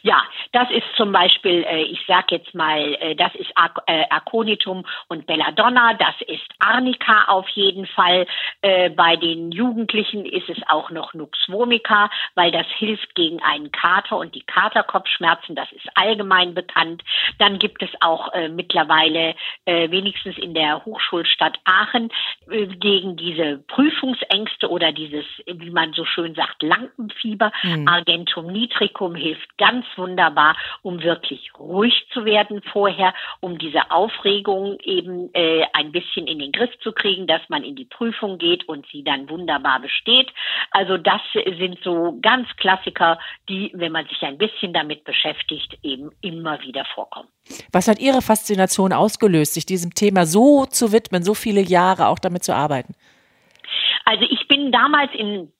Ja, 0.02 0.22
das 0.52 0.70
ist 0.70 0.86
zum 0.96 1.12
Beispiel, 1.12 1.64
äh, 1.64 1.82
ich 1.82 2.00
sag 2.06 2.30
jetzt 2.30 2.54
mal, 2.54 2.94
äh, 3.00 3.14
das 3.14 3.34
ist 3.34 3.50
Ar 3.54 3.70
äh, 3.86 4.04
Aconitum 4.10 4.84
und 5.08 5.26
Belladonna, 5.26 5.94
das 5.94 6.14
ist 6.26 6.46
Arnica 6.58 7.24
auf 7.28 7.48
jeden 7.50 7.86
Fall. 7.86 8.26
Äh, 8.62 8.90
bei 8.90 9.16
den 9.16 9.52
Jugendlichen 9.52 10.24
ist 10.24 10.48
es 10.48 10.58
auch 10.68 10.90
noch 10.90 11.14
Nux 11.14 11.38
vomica, 11.48 12.10
weil 12.34 12.50
das 12.50 12.66
hilft 12.78 13.14
gegen 13.14 13.42
einen 13.42 13.72
Kater 13.72 14.16
und 14.16 14.34
die 14.34 14.42
Katerkopfschmerzen, 14.42 15.54
das 15.54 15.70
ist 15.72 15.86
allgemein 15.94 16.54
bekannt. 16.54 17.02
Dann 17.38 17.58
gibt 17.58 17.82
es 17.82 17.90
auch 18.00 18.32
äh, 18.32 18.48
mittlerweile, 18.48 19.34
äh, 19.64 19.90
wenigstens 19.90 20.38
in 20.38 20.54
der 20.54 20.84
Hochschulstadt 20.84 21.58
Aachen, 21.64 22.10
gegen 22.46 23.16
diese 23.16 23.58
Prüfungsängste 23.66 24.70
oder 24.70 24.92
dieses, 24.92 25.24
wie 25.46 25.70
man 25.70 25.92
so 25.92 26.04
schön 26.04 26.34
sagt, 26.34 26.62
Lampenfieber. 26.62 27.52
Mhm. 27.62 27.88
Argentum 27.88 28.46
nitricum 28.46 29.14
hilft 29.14 29.56
ganz 29.58 29.65
ganz 29.66 29.86
wunderbar, 29.96 30.56
um 30.82 31.02
wirklich 31.02 31.50
ruhig 31.58 32.06
zu 32.12 32.24
werden 32.24 32.62
vorher, 32.72 33.14
um 33.40 33.58
diese 33.58 33.90
Aufregung 33.90 34.78
eben 34.80 35.30
äh, 35.34 35.64
ein 35.72 35.92
bisschen 35.92 36.26
in 36.26 36.38
den 36.38 36.52
Griff 36.52 36.70
zu 36.82 36.92
kriegen, 36.92 37.26
dass 37.26 37.42
man 37.48 37.64
in 37.64 37.74
die 37.74 37.84
Prüfung 37.84 38.38
geht 38.38 38.68
und 38.68 38.86
sie 38.92 39.02
dann 39.02 39.28
wunderbar 39.28 39.80
besteht. 39.80 40.30
Also 40.70 40.96
das 40.96 41.20
sind 41.32 41.78
so 41.82 42.18
ganz 42.22 42.48
Klassiker, 42.56 43.18
die, 43.48 43.72
wenn 43.74 43.92
man 43.92 44.06
sich 44.06 44.22
ein 44.22 44.38
bisschen 44.38 44.72
damit 44.72 45.04
beschäftigt, 45.04 45.78
eben 45.82 46.10
immer 46.20 46.60
wieder 46.62 46.84
vorkommen. 46.94 47.28
Was 47.72 47.88
hat 47.88 47.98
Ihre 47.98 48.22
Faszination 48.22 48.92
ausgelöst, 48.92 49.54
sich 49.54 49.66
diesem 49.66 49.94
Thema 49.94 50.26
so 50.26 50.66
zu 50.66 50.92
widmen, 50.92 51.22
so 51.22 51.34
viele 51.34 51.60
Jahre 51.60 52.06
auch 52.08 52.18
damit 52.18 52.44
zu 52.44 52.54
arbeiten? 52.54 52.94
Also 54.04 54.24
ich 54.30 54.46
bin 54.46 54.70
damals 54.70 55.12
in 55.14 55.52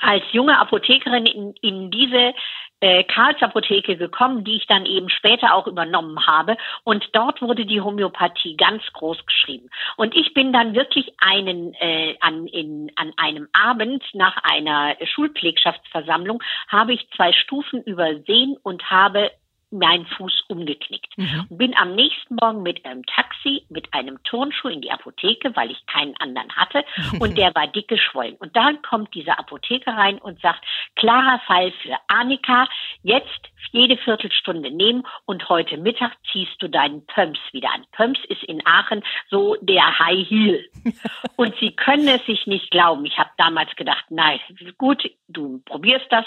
als 0.00 0.24
junge 0.32 0.58
Apothekerin 0.58 1.26
in, 1.26 1.54
in 1.60 1.90
diese 1.90 2.34
äh, 2.80 3.04
Karlsapotheke 3.04 3.96
gekommen, 3.96 4.44
die 4.44 4.56
ich 4.56 4.66
dann 4.66 4.86
eben 4.86 5.08
später 5.10 5.54
auch 5.54 5.66
übernommen 5.66 6.26
habe. 6.26 6.56
Und 6.84 7.08
dort 7.12 7.42
wurde 7.42 7.66
die 7.66 7.80
Homöopathie 7.80 8.56
ganz 8.56 8.82
groß 8.92 9.26
geschrieben. 9.26 9.68
Und 9.96 10.14
ich 10.14 10.32
bin 10.34 10.52
dann 10.52 10.74
wirklich 10.74 11.12
einen 11.18 11.74
äh, 11.74 12.16
an, 12.20 12.46
in, 12.46 12.92
an 12.96 13.12
einem 13.16 13.48
Abend 13.52 14.04
nach 14.12 14.36
einer 14.42 14.96
Schulpflegschaftsversammlung 15.04 16.42
habe 16.68 16.92
ich 16.92 17.08
zwei 17.16 17.32
Stufen 17.32 17.82
übersehen 17.82 18.56
und 18.62 18.90
habe 18.90 19.30
meinen 19.70 20.06
Fuß 20.06 20.44
umgeknickt. 20.48 21.16
Mhm. 21.16 21.46
Bin 21.50 21.76
am 21.76 21.94
nächsten 21.94 22.36
Morgen 22.40 22.62
mit 22.62 22.84
einem 22.84 23.04
Taxi, 23.06 23.64
mit 23.68 23.92
einem 23.92 24.22
Turnschuh 24.24 24.68
in 24.68 24.80
die 24.80 24.90
Apotheke, 24.90 25.54
weil 25.56 25.70
ich 25.70 25.84
keinen 25.86 26.16
anderen 26.16 26.54
hatte 26.56 26.84
und 27.20 27.36
der 27.36 27.54
war 27.54 27.66
dick 27.66 27.88
geschwollen. 27.88 28.36
Und 28.36 28.56
dann 28.56 28.82
kommt 28.82 29.14
dieser 29.14 29.38
Apotheker 29.38 29.92
rein 29.92 30.18
und 30.18 30.40
sagt, 30.40 30.64
klarer 30.96 31.40
Fall 31.46 31.72
für 31.82 31.96
Annika, 32.08 32.68
jetzt 33.02 33.48
jede 33.72 33.96
Viertelstunde 33.98 34.70
nehmen 34.70 35.04
und 35.26 35.48
heute 35.48 35.76
Mittag 35.76 36.12
ziehst 36.32 36.56
du 36.60 36.68
deinen 36.68 37.04
Pumps 37.06 37.40
wieder 37.52 37.72
an. 37.74 37.84
Pumps 37.92 38.20
ist 38.28 38.42
in 38.44 38.66
Aachen 38.66 39.02
so 39.30 39.56
der 39.60 39.98
High 39.98 40.26
Heel. 40.28 40.64
Und 41.36 41.54
Sie 41.60 41.72
können 41.72 42.08
es 42.08 42.24
sich 42.26 42.46
nicht 42.46 42.70
glauben. 42.70 43.04
Ich 43.04 43.18
habe 43.18 43.30
damals 43.36 43.74
gedacht, 43.76 44.04
nein, 44.10 44.40
gut, 44.76 45.08
du 45.28 45.60
probierst 45.64 46.06
das. 46.10 46.26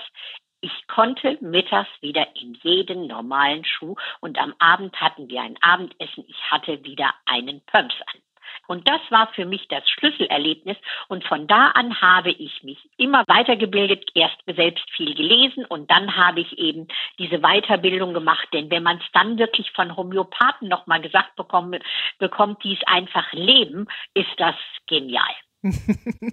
Ich 0.62 0.88
konnte 0.88 1.38
mittags 1.42 1.90
wieder 2.02 2.28
in 2.36 2.54
jeden 2.62 3.08
normalen 3.08 3.66
Schuh 3.66 3.96
und 4.20 4.38
am 4.38 4.54
Abend 4.60 4.96
hatten 5.02 5.28
wir 5.28 5.42
ein 5.42 5.58
Abendessen. 5.62 6.24
Ich 6.28 6.52
hatte 6.52 6.84
wieder 6.84 7.14
einen 7.26 7.62
Pumps 7.66 7.96
an. 8.14 8.22
Und 8.68 8.88
das 8.88 9.02
war 9.10 9.28
für 9.34 9.46
mich 9.46 9.68
das 9.70 9.90
Schlüsselerlebnis. 9.90 10.78
Und 11.08 11.24
von 11.26 11.48
da 11.48 11.68
an 11.70 12.00
habe 12.00 12.32
ich 12.32 12.64
mich 12.64 12.78
immer 12.98 13.24
weitergebildet, 13.28 14.10
erst 14.14 14.38
selbst 14.46 14.90
viel 14.92 15.16
gelesen 15.16 15.66
und 15.66 15.90
dann 15.90 16.16
habe 16.16 16.42
ich 16.42 16.58
eben 16.58 16.88
diese 17.18 17.40
Weiterbildung 17.40 18.14
gemacht. 18.14 18.48
Denn 18.54 18.70
wenn 18.70 18.84
man 18.84 18.98
es 18.98 19.12
dann 19.14 19.38
wirklich 19.40 19.72
von 19.72 19.96
Homöopathen 19.98 20.70
nochmal 20.70 21.02
gesagt 21.02 21.36
bekommt, 21.36 21.84
bekommt, 22.20 22.64
die 22.64 22.74
es 22.74 22.88
einfach 22.88 23.32
leben, 23.34 23.88
ist 24.14 24.34
das 24.38 24.56
genial. 24.88 25.34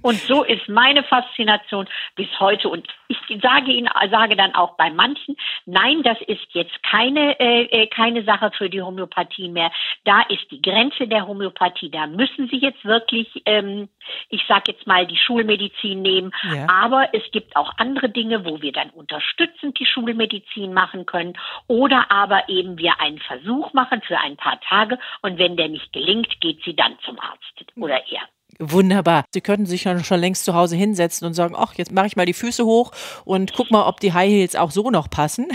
Und 0.03 0.19
so 0.21 0.43
ist 0.45 0.69
meine 0.69 1.03
Faszination 1.05 1.87
bis 2.15 2.29
heute. 2.41 2.69
Und 2.69 2.87
ich 3.09 3.19
sage 3.43 3.73
Ihnen, 3.73 3.89
sage 4.11 4.37
dann 4.37 4.55
auch 4.55 4.77
bei 4.77 4.91
manchen, 4.91 5.37
nein, 5.67 6.03
das 6.03 6.19
ist 6.27 6.47
jetzt 6.53 6.83
keine, 6.83 7.39
äh, 7.39 7.65
äh, 7.65 7.87
keine 7.89 8.25
Sache 8.25 8.51
für 8.57 8.71
die 8.71 8.81
Homöopathie 8.81 9.49
mehr. 9.49 9.71
Da 10.05 10.23
ist 10.23 10.51
die 10.51 10.63
Grenze 10.63 11.07
der 11.07 11.27
Homöopathie. 11.27 11.91
Da 11.91 12.07
müssen 12.07 12.49
Sie 12.49 12.57
jetzt 12.57 12.85
wirklich, 12.85 13.29
ähm, 13.45 13.89
ich 14.31 14.43
sage 14.49 14.73
jetzt 14.73 14.87
mal, 14.87 15.07
die 15.07 15.19
Schulmedizin 15.19 16.01
nehmen. 16.01 16.33
Ja. 16.55 16.67
Aber 16.71 17.09
es 17.13 17.23
gibt 17.31 17.55
auch 17.57 17.73
andere 17.77 18.09
Dinge, 18.09 18.45
wo 18.45 18.63
wir 18.63 18.73
dann 18.73 18.91
unterstützend 18.91 19.79
die 19.79 19.87
Schulmedizin 19.87 20.73
machen 20.73 21.05
können. 21.07 21.37
Oder 21.67 22.11
aber 22.11 22.49
eben 22.49 22.79
wir 22.79 23.01
einen 23.01 23.19
Versuch 23.19 23.73
machen 23.75 24.01
für 24.03 24.19
ein 24.19 24.37
paar 24.37 24.61
Tage. 24.61 24.99
Und 25.21 25.39
wenn 25.39 25.57
der 25.57 25.69
nicht 25.69 25.93
gelingt, 25.93 26.41
geht 26.41 26.63
sie 26.65 26.75
dann 26.75 26.99
zum 27.05 27.19
Arzt 27.21 27.43
oder 27.77 28.03
er. 28.11 28.23
Wunderbar. 28.61 29.25
Sie 29.33 29.41
könnten 29.41 29.67
sich 29.67 29.83
schon, 29.83 30.03
schon 30.03 30.19
längst 30.19 30.45
zu 30.45 30.55
Hause 30.55 30.75
hinsetzen 30.75 31.27
und 31.27 31.35
sagen, 31.35 31.55
ach, 31.57 31.75
jetzt 31.75 31.93
mache 31.93 32.09
ich 32.09 32.17
mal 32.17 32.27
die 32.27 32.33
Füße 32.33 32.65
hoch 32.65 32.91
und 33.25 33.53
guck 33.53 33.71
mal, 33.71 33.87
ob 33.87 34.01
die 34.01 34.13
High 34.13 34.31
Heels 34.31 34.57
auch 34.57 34.73
so 34.73 34.91
noch 34.91 35.09
passen. 35.09 35.47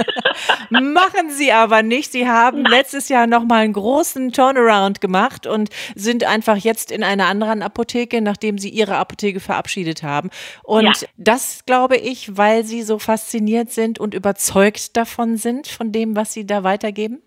Machen 0.70 1.30
Sie 1.30 1.52
aber 1.52 1.82
nicht. 1.82 2.12
Sie 2.12 2.26
haben 2.26 2.64
letztes 2.64 3.10
Jahr 3.10 3.26
noch 3.26 3.44
mal 3.44 3.64
einen 3.64 3.74
großen 3.74 4.32
Turnaround 4.32 5.02
gemacht 5.02 5.46
und 5.46 5.68
sind 5.94 6.24
einfach 6.24 6.56
jetzt 6.56 6.90
in 6.90 7.02
einer 7.02 7.26
anderen 7.26 7.62
Apotheke, 7.62 8.22
nachdem 8.22 8.56
Sie 8.56 8.70
Ihre 8.70 8.96
Apotheke 8.96 9.40
verabschiedet 9.40 10.02
haben. 10.02 10.30
Und 10.62 10.84
ja. 10.84 11.08
das 11.18 11.64
glaube 11.66 11.96
ich, 11.96 12.38
weil 12.38 12.64
Sie 12.64 12.82
so 12.82 12.98
fasziniert 12.98 13.70
sind 13.70 13.98
und 13.98 14.14
überzeugt 14.14 14.96
davon 14.96 15.36
sind, 15.36 15.66
von 15.66 15.92
dem, 15.92 16.16
was 16.16 16.32
Sie 16.32 16.46
da 16.46 16.64
weitergeben? 16.64 17.20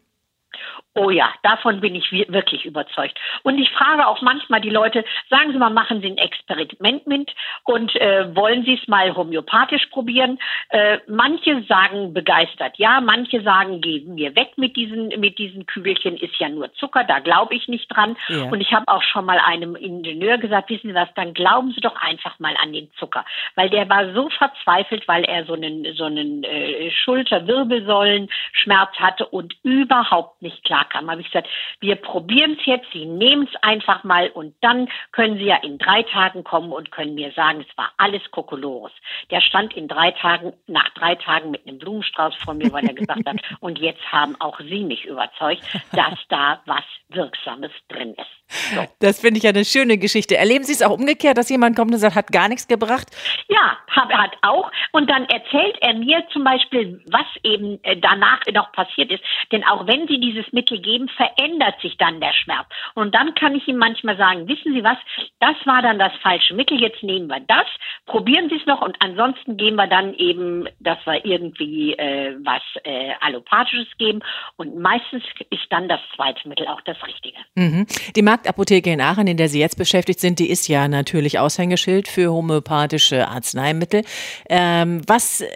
Oh 0.98 1.12
ja, 1.12 1.30
davon 1.44 1.80
bin 1.80 1.94
ich 1.94 2.12
wirklich 2.12 2.66
überzeugt. 2.66 3.20
Und 3.44 3.60
ich 3.60 3.70
frage 3.72 4.08
auch 4.08 4.22
manchmal 4.22 4.62
die 4.62 4.70
Leute, 4.70 5.06
sagen 5.30 5.52
Sie 5.52 5.58
mal, 5.58 5.70
machen 5.70 6.02
Sie 6.02 6.08
ein 6.08 6.18
Experiment 6.18 7.06
mit 7.06 7.34
und 7.66 7.96
äh, 7.96 8.36
wollen 8.36 8.64
Sie 8.64 8.80
es 8.82 8.88
mal 8.88 9.16
homöopathisch 9.16 9.86
probieren? 9.88 10.40
Äh, 10.70 11.00
manche 11.08 11.64
sagen 11.64 12.14
begeistert 12.14 12.78
ja, 12.78 13.02
manche 13.02 13.42
sagen, 13.42 13.82
gehen 13.82 14.16
mir 14.16 14.36
weg 14.36 14.52
mit 14.56 14.76
diesen, 14.76 15.08
mit 15.20 15.38
diesen 15.38 15.66
Kügelchen, 15.66 16.18
ist 16.18 16.38
ja 16.40 16.50
nur 16.50 16.74
Zucker, 16.74 17.04
da 17.04 17.20
glaube 17.20 17.56
ich 17.56 17.68
nicht 17.68 17.88
dran. 17.88 18.16
Ja. 18.30 18.46
Und 18.46 18.62
ich 18.62 18.74
habe 18.74 18.88
auch 18.88 19.04
schon 19.04 19.26
mal 19.26 19.40
einem 19.40 19.76
Ingenieur 19.76 20.38
gesagt, 20.38 20.70
wissen 20.70 20.90
Sie 20.90 20.96
was, 20.96 21.10
dann 21.16 21.34
glauben 21.34 21.72
Sie 21.72 21.82
doch 21.82 21.96
einfach 22.02 22.40
mal 22.40 22.56
an 22.62 22.74
den 22.74 22.92
Zucker. 22.94 23.26
Weil 23.56 23.70
der 23.70 23.90
war 23.90 24.14
so 24.14 24.30
verzweifelt, 24.30 25.08
weil 25.08 25.24
er 25.24 25.46
so 25.46 25.54
einen, 25.54 25.94
so 25.96 26.06
einen 26.06 26.44
äh, 26.44 26.92
Schulter-Wirbelsäulen-Schmerz 26.92 28.96
hatte 28.98 29.26
und 29.28 29.56
überhaupt 29.64 30.42
nicht 30.42 30.64
klar 30.64 30.87
kam. 30.90 31.10
Habe 31.10 31.22
ich 31.22 31.28
gesagt, 31.28 31.48
wir 31.80 31.96
probieren 31.96 32.58
es 32.60 32.66
jetzt, 32.66 32.88
Sie 32.94 33.06
nehmen 33.06 33.48
es 33.52 33.64
einfach 33.64 34.04
mal 34.04 34.30
und 34.30 34.56
dann 34.62 34.90
können 35.12 35.38
Sie 35.38 35.46
ja 35.46 35.58
in 35.58 35.78
drei 35.78 36.04
Tagen 36.04 36.44
kommen 36.44 36.72
und 36.72 36.92
können 36.92 37.16
mir 37.16 37.32
sagen, 37.34 37.66
es 37.68 37.78
war 37.78 37.92
alles 37.98 38.22
Kokolores. 38.32 38.92
Der 39.32 39.42
stand 39.42 39.76
in 39.76 39.88
drei 39.88 40.12
Tagen, 40.12 40.54
nach 40.68 40.90
drei 40.92 41.16
Tagen 41.16 41.52
mit 41.52 41.68
einem 41.68 41.80
Blumenstrauß 41.80 42.36
vor 42.36 42.54
mir, 42.54 42.72
weil 42.72 42.86
er 42.86 42.94
gesagt 42.94 43.28
hat, 43.28 43.38
und 43.60 43.80
jetzt 43.80 44.12
haben 44.12 44.40
auch 44.40 44.60
Sie 44.60 44.84
mich 44.84 45.06
überzeugt, 45.06 45.64
dass 45.92 46.20
da 46.30 46.62
was 46.66 46.84
Wirksames 47.10 47.72
drin 47.90 48.14
ist. 48.14 48.38
So. 48.50 48.86
Das 49.00 49.20
finde 49.20 49.38
ich 49.38 49.44
ja 49.44 49.50
eine 49.50 49.66
schöne 49.66 49.98
Geschichte. 49.98 50.38
Erleben 50.38 50.64
Sie 50.64 50.74
es 50.74 50.82
auch 50.82 50.98
umgekehrt, 50.98 51.38
dass 51.38 51.50
jemand 51.50 51.76
kommt 51.76 51.92
und 51.92 52.00
sagt, 52.00 52.16
hat 52.16 52.32
gar 52.32 52.48
nichts 52.48 52.68
gebracht? 52.68 53.08
Ja, 53.50 53.78
hat, 53.90 54.10
hat 54.14 54.38
auch. 54.42 54.72
Und 54.92 55.10
dann 55.10 55.26
erzählt 55.26 55.78
er 55.82 55.94
mir 55.96 56.24
zum 56.32 56.44
Beispiel, 56.44 57.04
was 57.12 57.26
eben 57.44 57.84
äh, 57.84 57.98
danach 57.98 58.40
noch 58.54 58.72
passiert 58.72 59.12
ist. 59.12 59.24
Denn 59.52 59.64
auch 59.66 59.86
wenn 59.88 60.08
Sie 60.08 60.20
dieses 60.20 60.52
Mittel 60.54 60.77
geben, 60.80 61.10
verändert 61.10 61.80
sich 61.82 61.98
dann 61.98 62.20
der 62.20 62.34
Schmerz. 62.34 62.68
Und 62.96 63.14
dann 63.14 63.36
kann 63.36 63.56
ich 63.56 63.68
ihm 63.68 63.78
manchmal 63.78 64.18
sagen, 64.18 64.48
wissen 64.48 64.74
Sie 64.74 64.84
was, 64.84 64.98
das 65.40 65.56
war 65.66 65.82
dann 65.82 66.00
das 66.00 66.14
falsche 66.22 66.54
Mittel, 66.54 66.80
jetzt 66.80 67.04
nehmen 67.04 67.28
wir 67.28 67.40
das, 67.48 67.68
probieren 68.06 68.50
Sie 68.50 68.56
es 68.56 68.66
noch 68.66 68.82
und 68.82 68.96
ansonsten 69.00 69.58
geben 69.58 69.76
wir 69.76 69.88
dann 69.88 70.14
eben, 70.14 70.68
dass 70.80 70.98
wir 71.06 71.24
irgendwie 71.26 71.94
äh, 71.94 72.36
was 72.44 72.62
äh, 72.84 73.14
Allopathisches 73.22 73.88
geben. 73.98 74.20
Und 74.56 74.78
meistens 74.78 75.24
ist 75.50 75.66
dann 75.70 75.88
das 75.88 76.00
zweite 76.16 76.48
Mittel 76.48 76.68
auch 76.68 76.82
das 76.82 76.98
Richtige. 77.06 77.38
Mhm. 77.56 77.86
Die 78.16 78.22
Marktapotheke 78.22 78.92
in 78.92 79.02
Aachen, 79.02 79.28
in 79.28 79.38
der 79.38 79.50
Sie 79.50 79.60
jetzt 79.60 79.78
beschäftigt 79.78 80.20
sind, 80.20 80.40
die 80.40 80.50
ist 80.50 80.68
ja 80.68 80.88
natürlich 80.88 81.40
Aushängeschild 81.40 82.08
für 82.08 82.32
homöopathische 82.32 83.28
Arzneimittel. 83.28 84.04
Ähm, 84.50 85.02
was 85.08 85.42
äh, 85.42 85.48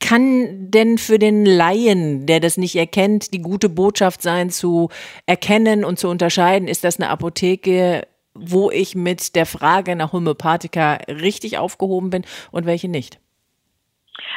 kann 0.00 0.70
denn 0.70 0.98
für 0.98 1.18
den 1.18 1.44
Laien, 1.44 2.26
der 2.26 2.40
das 2.40 2.56
nicht 2.56 2.74
erkennt, 2.74 3.32
die 3.32 3.42
gute 3.42 3.68
Botschaft 3.68 4.22
sein, 4.22 4.50
zu 4.50 4.88
erkennen 5.26 5.84
und 5.84 5.98
zu 5.98 6.08
unterscheiden, 6.08 6.66
ist 6.66 6.84
das 6.84 6.98
eine 6.98 7.10
Apotheke, 7.10 8.06
wo 8.34 8.70
ich 8.70 8.94
mit 8.94 9.36
der 9.36 9.46
Frage 9.46 9.94
nach 9.96 10.12
Homöopathika 10.12 10.94
richtig 11.08 11.58
aufgehoben 11.58 12.10
bin 12.10 12.24
und 12.50 12.66
welche 12.66 12.88
nicht? 12.88 13.20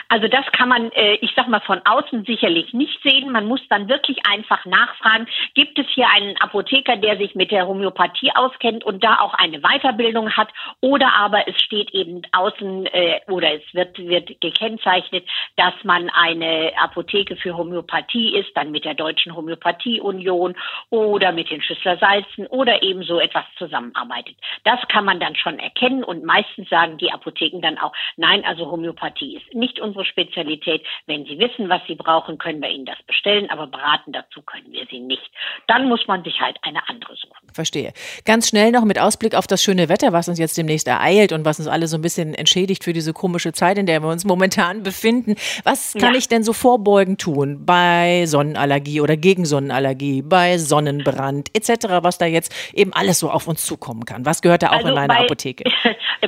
Also 0.10 0.28
das 0.28 0.46
kann 0.52 0.70
man, 0.70 0.92
äh, 0.92 1.16
ich 1.16 1.32
sag 1.36 1.48
mal, 1.48 1.62
von 1.62 1.82
außen 1.86 2.26
sicherlich 2.26 2.74
nicht 2.74 3.02
sehen. 3.04 3.32
Man 3.32 3.46
muss 3.46 3.62
dann 3.70 3.90
wirklich 3.90 4.18
einfach 4.26 4.66
nachfragen, 4.66 5.28
gibt 5.54 5.78
es 5.80 5.88
hier 5.94 6.08
einen 6.10 6.36
Apotheker, 6.38 6.98
der 6.98 7.18
sich 7.18 7.36
mit 7.36 7.52
der 7.52 7.68
Homöopathie 7.68 8.32
auskennt 8.36 8.84
und 8.84 9.04
da 9.04 9.20
auch 9.20 9.34
eine 9.34 9.62
Weiterbildung 9.62 10.32
hat 10.32 10.50
oder 10.82 11.14
aber 11.14 11.48
es 11.48 11.60
steht 11.62 11.92
eben 11.94 12.22
außen 12.32 12.86
äh, 12.88 13.22
oder 13.28 13.54
es 13.54 13.74
wird, 13.74 13.98
wird 13.98 14.40
gekennzeichnet, 14.42 15.28
dass 15.56 15.74
man 15.84 16.10
eine 16.10 16.72
Apotheke 16.78 17.36
für 17.36 17.56
Homöopathie 17.58 18.36
ist, 18.36 18.56
dann 18.56 18.72
mit 18.72 18.86
der 18.86 18.94
Deutschen 18.94 19.36
Homöopathieunion 19.36 20.56
oder 20.90 21.32
mit 21.32 21.50
den 21.50 21.62
Schüssler 21.62 21.98
Salzen 21.98 22.48
oder 22.48 22.84
eben 22.84 23.04
so 23.04 23.20
etwas 23.20 23.46
zusammenarbeitet. 23.58 24.36
Das 24.64 24.80
kann 24.88 25.06
man 25.06 25.20
dann 25.20 25.36
schon 25.36 25.60
erkennen 25.60 26.04
und 26.04 26.24
meistens 26.24 26.70
sagen 26.70 26.98
die 26.98 27.12
Apotheken 27.12 27.62
dann 27.62 27.78
auch, 27.78 27.94
nein, 28.18 28.44
also 28.46 28.70
Homöopathie 28.70 29.38
ist 29.38 29.54
nicht 29.54 29.73
unsere 29.80 30.06
Spezialität. 30.06 30.86
Wenn 31.06 31.26
Sie 31.26 31.38
wissen, 31.40 31.70
was 31.70 31.82
Sie 31.88 31.96
brauchen, 31.96 32.38
können 32.38 32.62
wir 32.62 32.70
Ihnen 32.70 32.86
das 32.86 33.02
bestellen, 33.04 33.50
aber 33.50 33.68
beraten 33.68 34.12
dazu 34.12 34.42
können 34.42 34.72
wir 34.72 34.86
Sie 34.90 35.00
nicht. 35.00 35.24
Dann 35.68 35.88
muss 35.88 36.08
man 36.08 36.24
sich 36.24 36.40
halt 36.40 36.58
eine 36.62 36.88
andere 36.88 37.16
suchen. 37.16 37.48
Verstehe. 37.54 37.94
Ganz 38.26 38.50
schnell 38.50 38.72
noch 38.72 38.84
mit 38.84 39.00
Ausblick 39.00 39.36
auf 39.36 39.48
das 39.48 39.64
schöne 39.64 39.90
Wetter, 39.90 40.14
was 40.14 40.28
uns 40.28 40.40
jetzt 40.40 40.58
demnächst 40.58 40.88
ereilt 40.88 41.32
und 41.32 41.46
was 41.46 41.60
uns 41.60 41.68
alle 41.68 41.88
so 41.88 41.98
ein 41.98 42.02
bisschen 42.02 42.34
entschädigt 42.34 42.84
für 42.84 42.94
diese 42.94 43.14
komische 43.14 43.54
Zeit, 43.54 43.78
in 43.78 43.86
der 43.86 44.02
wir 44.02 44.10
uns 44.10 44.26
momentan 44.26 44.84
befinden. 44.84 45.36
Was 45.64 45.94
kann 45.94 46.14
ja. 46.14 46.18
ich 46.18 46.28
denn 46.28 46.44
so 46.44 46.54
vorbeugend 46.54 47.22
tun 47.22 47.66
bei 47.66 48.26
Sonnenallergie 48.26 49.02
oder 49.02 49.18
gegen 49.18 49.46
Sonnenallergie, 49.46 50.22
bei 50.22 50.58
Sonnenbrand 50.58 51.50
etc., 51.54 51.88
was 52.02 52.18
da 52.18 52.26
jetzt 52.26 52.54
eben 52.74 52.94
alles 52.94 53.20
so 53.20 53.30
auf 53.30 53.48
uns 53.48 53.66
zukommen 53.66 54.06
kann? 54.06 54.26
Was 54.26 54.42
gehört 54.42 54.64
da 54.64 54.70
auch 54.70 54.78
also 54.78 54.90
in 54.90 54.96
meine 54.96 55.18
Apotheke? 55.20 55.64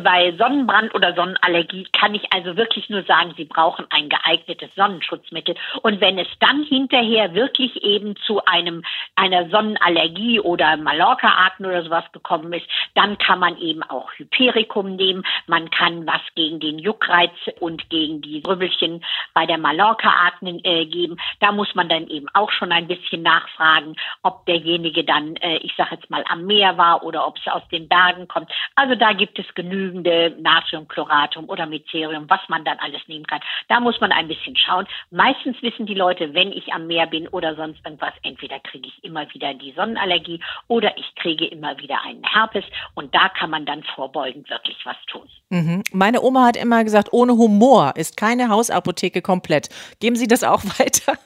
Bei 0.04 0.34
Sonnenbrand 0.38 0.94
oder 0.94 1.16
Sonnenallergie 1.16 1.88
kann 1.98 2.14
ich 2.16 2.24
also 2.34 2.58
wirklich 2.58 2.90
nur 2.90 3.04
sagen, 3.04 3.34
Sie 3.38 3.46
brauchen 3.46 3.86
ein 3.90 4.10
geeignetes 4.10 4.70
Sonnenschutzmittel. 4.76 5.56
Und 5.82 6.02
wenn 6.02 6.18
es 6.18 6.28
dann 6.40 6.64
hinterher 6.64 7.34
wirklich 7.34 7.84
eben 7.84 8.16
zu 8.26 8.44
einem, 8.46 8.84
einer 9.16 9.50
Sonnenallergie 9.50 10.40
oder 10.40 10.78
Mallorca-Akne 10.78 11.68
oder 11.68 11.84
sowas 11.84 12.06
gekommen 12.12 12.52
ist, 12.54 12.68
dann 12.94 13.18
kann 13.18 13.40
man 13.40 13.58
eben 13.58 13.84
auch 13.84 14.12
Hypericum 14.14 14.96
nehmen. 14.96 15.24
Man 15.48 15.70
kann 15.70 16.06
was 16.06 16.22
gegen 16.36 16.60
den 16.60 16.80
Juckreiz 16.80 17.32
und 17.60 17.90
gegen 17.90 18.22
die 18.22 18.42
Rübbelchen 18.46 19.04
bei 19.34 19.46
der 19.46 19.58
Mallorca-Akne 19.58 20.60
äh, 20.64 20.86
geben. 20.86 21.18
Da 21.40 21.52
muss 21.52 21.74
man 21.76 21.90
dann 21.90 22.08
eben 22.08 22.28
auch 22.34 22.52
schon 22.52 22.72
ein 22.72 22.88
bisschen 22.88 23.24
nachfragen, 23.24 23.96
ob 24.24 24.46
derjenige 24.46 25.04
dann, 25.04 25.36
äh, 25.38 25.58
ich 25.58 25.74
sage 25.76 25.96
jetzt 25.96 26.10
mal, 26.10 26.24
am 26.30 26.46
Meer 26.46 26.78
war 26.78 27.04
oder 27.04 27.28
ob 27.28 27.38
es 27.38 27.48
aus 27.52 27.68
den 27.70 27.88
Bergen 27.88 28.28
kommt. 28.28 28.52
Also 28.76 28.96
da 28.96 29.14
gibt 29.14 29.40
es 29.40 29.46
genügende 29.56 30.36
Natriumchloratum 30.40 31.50
oder 31.50 31.66
Mecerium, 31.66 32.30
was 32.30 32.42
man 32.48 32.64
dann 32.64 32.80
alles 32.80 33.02
nehmen 33.08 33.25
kann. 33.28 33.42
Da 33.68 33.80
muss 33.80 34.00
man 34.02 34.12
ein 34.12 34.28
bisschen 34.28 34.56
schauen. 34.56 34.88
Meistens 35.12 35.62
wissen 35.62 35.86
die 35.86 35.94
Leute, 35.94 36.34
wenn 36.34 36.52
ich 36.52 36.74
am 36.74 36.88
Meer 36.88 37.08
bin 37.08 37.28
oder 37.28 37.56
sonst 37.56 37.80
irgendwas, 37.86 38.14
entweder 38.24 38.60
kriege 38.60 38.88
ich 38.88 39.04
immer 39.04 39.32
wieder 39.34 39.54
die 39.54 39.74
Sonnenallergie 39.74 40.40
oder 40.68 40.98
ich 40.98 41.16
kriege 41.16 41.46
immer 41.46 41.78
wieder 41.78 42.02
einen 42.04 42.24
Herpes 42.24 42.66
und 42.94 43.14
da 43.14 43.30
kann 43.30 43.50
man 43.50 43.66
dann 43.66 43.84
vorbeugend 43.84 44.50
wirklich 44.50 44.78
was 44.86 44.98
tun. 45.08 45.28
Mhm. 45.50 45.84
Meine 45.92 46.22
Oma 46.22 46.46
hat 46.46 46.58
immer 46.58 46.84
gesagt, 46.84 47.10
ohne 47.12 47.34
Humor 47.34 47.94
ist 47.96 48.18
keine 48.18 48.50
Hausapotheke 48.50 49.22
komplett. 49.22 49.70
Geben 50.00 50.16
Sie 50.16 50.28
das 50.28 50.44
auch 50.44 50.64
weiter? 50.80 51.18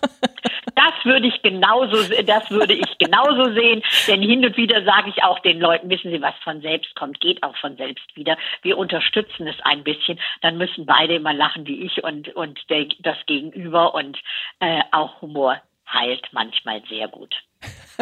Das 0.75 0.93
würde 1.03 1.27
ich 1.27 1.41
genauso, 1.41 1.97
das 2.23 2.49
würde 2.49 2.73
ich 2.73 2.97
genauso 2.97 3.51
sehen, 3.53 3.81
denn 4.07 4.21
hin 4.21 4.45
und 4.45 4.57
wieder 4.57 4.83
sage 4.83 5.09
ich 5.09 5.23
auch 5.23 5.39
den 5.39 5.59
Leuten, 5.59 5.89
wissen 5.89 6.11
Sie, 6.11 6.21
was 6.21 6.35
von 6.43 6.61
selbst 6.61 6.95
kommt, 6.95 7.19
geht 7.19 7.43
auch 7.43 7.55
von 7.57 7.75
selbst 7.77 8.15
wieder. 8.15 8.37
Wir 8.61 8.77
unterstützen 8.77 9.47
es 9.47 9.59
ein 9.63 9.83
bisschen, 9.83 10.19
dann 10.41 10.57
müssen 10.57 10.85
beide 10.85 11.15
immer 11.15 11.33
lachen 11.33 11.67
wie 11.67 11.81
ich 11.83 12.03
und, 12.03 12.29
und 12.35 12.59
der, 12.69 12.85
das 12.99 13.17
Gegenüber 13.25 13.93
und 13.93 14.17
äh, 14.59 14.81
auch 14.91 15.21
Humor 15.21 15.61
heilt 15.91 16.27
manchmal 16.31 16.81
sehr 16.89 17.07
gut. 17.07 17.35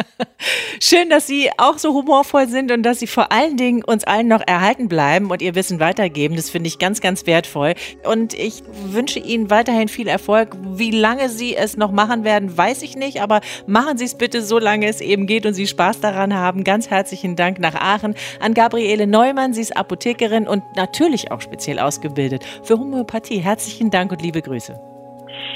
Schön, 0.80 1.10
dass 1.10 1.26
Sie 1.26 1.50
auch 1.58 1.78
so 1.78 1.92
humorvoll 1.94 2.46
sind 2.46 2.70
und 2.72 2.82
dass 2.82 3.00
Sie 3.00 3.06
vor 3.06 3.32
allen 3.32 3.56
Dingen 3.56 3.82
uns 3.84 4.04
allen 4.04 4.28
noch 4.28 4.42
erhalten 4.46 4.88
bleiben 4.88 5.30
und 5.30 5.42
Ihr 5.42 5.54
Wissen 5.54 5.80
weitergeben. 5.80 6.36
Das 6.36 6.50
finde 6.50 6.68
ich 6.68 6.78
ganz, 6.78 7.00
ganz 7.00 7.26
wertvoll. 7.26 7.74
Und 8.04 8.34
ich 8.34 8.62
wünsche 8.84 9.18
Ihnen 9.18 9.50
weiterhin 9.50 9.88
viel 9.88 10.08
Erfolg. 10.08 10.56
Wie 10.60 10.90
lange 10.90 11.28
Sie 11.28 11.56
es 11.56 11.76
noch 11.76 11.90
machen 11.90 12.24
werden, 12.24 12.56
weiß 12.56 12.82
ich 12.82 12.96
nicht, 12.96 13.22
aber 13.22 13.40
machen 13.66 13.98
Sie 13.98 14.04
es 14.04 14.16
bitte 14.16 14.42
so 14.42 14.58
lange 14.58 14.86
es 14.86 15.00
eben 15.00 15.26
geht 15.26 15.46
und 15.46 15.54
Sie 15.54 15.66
Spaß 15.66 16.00
daran 16.00 16.34
haben. 16.34 16.64
Ganz 16.64 16.90
herzlichen 16.90 17.36
Dank 17.36 17.58
nach 17.58 17.74
Aachen 17.74 18.14
an 18.40 18.54
Gabriele 18.54 19.06
Neumann. 19.06 19.52
Sie 19.52 19.62
ist 19.62 19.76
Apothekerin 19.76 20.46
und 20.46 20.62
natürlich 20.76 21.30
auch 21.32 21.40
speziell 21.40 21.78
ausgebildet 21.78 22.44
für 22.62 22.78
Homöopathie. 22.78 23.38
Herzlichen 23.38 23.90
Dank 23.90 24.12
und 24.12 24.22
liebe 24.22 24.42
Grüße. 24.42 24.78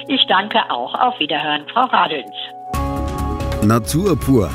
Ich 0.09 0.27
danke 0.27 0.59
auch. 0.69 0.95
Auf 0.95 1.19
Wiederhören, 1.21 1.65
Frau 1.73 1.83
Radens. 1.83 2.35
Natur 3.65 4.17
pur. 4.17 4.51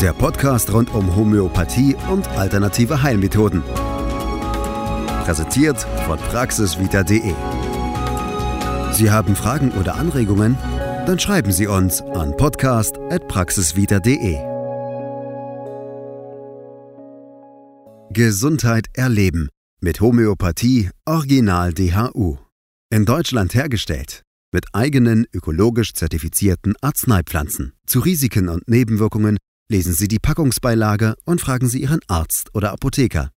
Der 0.00 0.12
Podcast 0.12 0.72
rund 0.72 0.94
um 0.94 1.16
Homöopathie 1.16 1.96
und 2.08 2.28
alternative 2.28 3.02
Heilmethoden. 3.02 3.64
Präsentiert 5.24 5.80
von 6.06 6.18
praxisvita.de. 6.18 7.34
Sie 8.92 9.10
haben 9.10 9.34
Fragen 9.34 9.72
oder 9.72 9.96
Anregungen? 9.96 10.56
Dann 11.06 11.18
schreiben 11.18 11.50
Sie 11.50 11.66
uns 11.66 12.00
an 12.00 12.36
podcast.praxisvita.de. 12.36 14.38
Gesundheit 18.10 18.86
erleben 18.94 19.48
mit 19.80 20.00
Homöopathie 20.00 20.90
Original 21.06 21.72
DHU. 21.72 22.36
In 22.90 23.04
Deutschland 23.04 23.54
hergestellt 23.54 24.22
mit 24.52 24.66
eigenen 24.72 25.26
ökologisch 25.32 25.94
zertifizierten 25.94 26.74
Arzneipflanzen. 26.80 27.72
Zu 27.86 28.00
Risiken 28.00 28.48
und 28.48 28.68
Nebenwirkungen 28.68 29.36
lesen 29.70 29.92
Sie 29.92 30.08
die 30.08 30.18
Packungsbeilage 30.18 31.14
und 31.24 31.40
fragen 31.40 31.68
Sie 31.68 31.82
Ihren 31.82 32.00
Arzt 32.06 32.54
oder 32.54 32.72
Apotheker. 32.72 33.30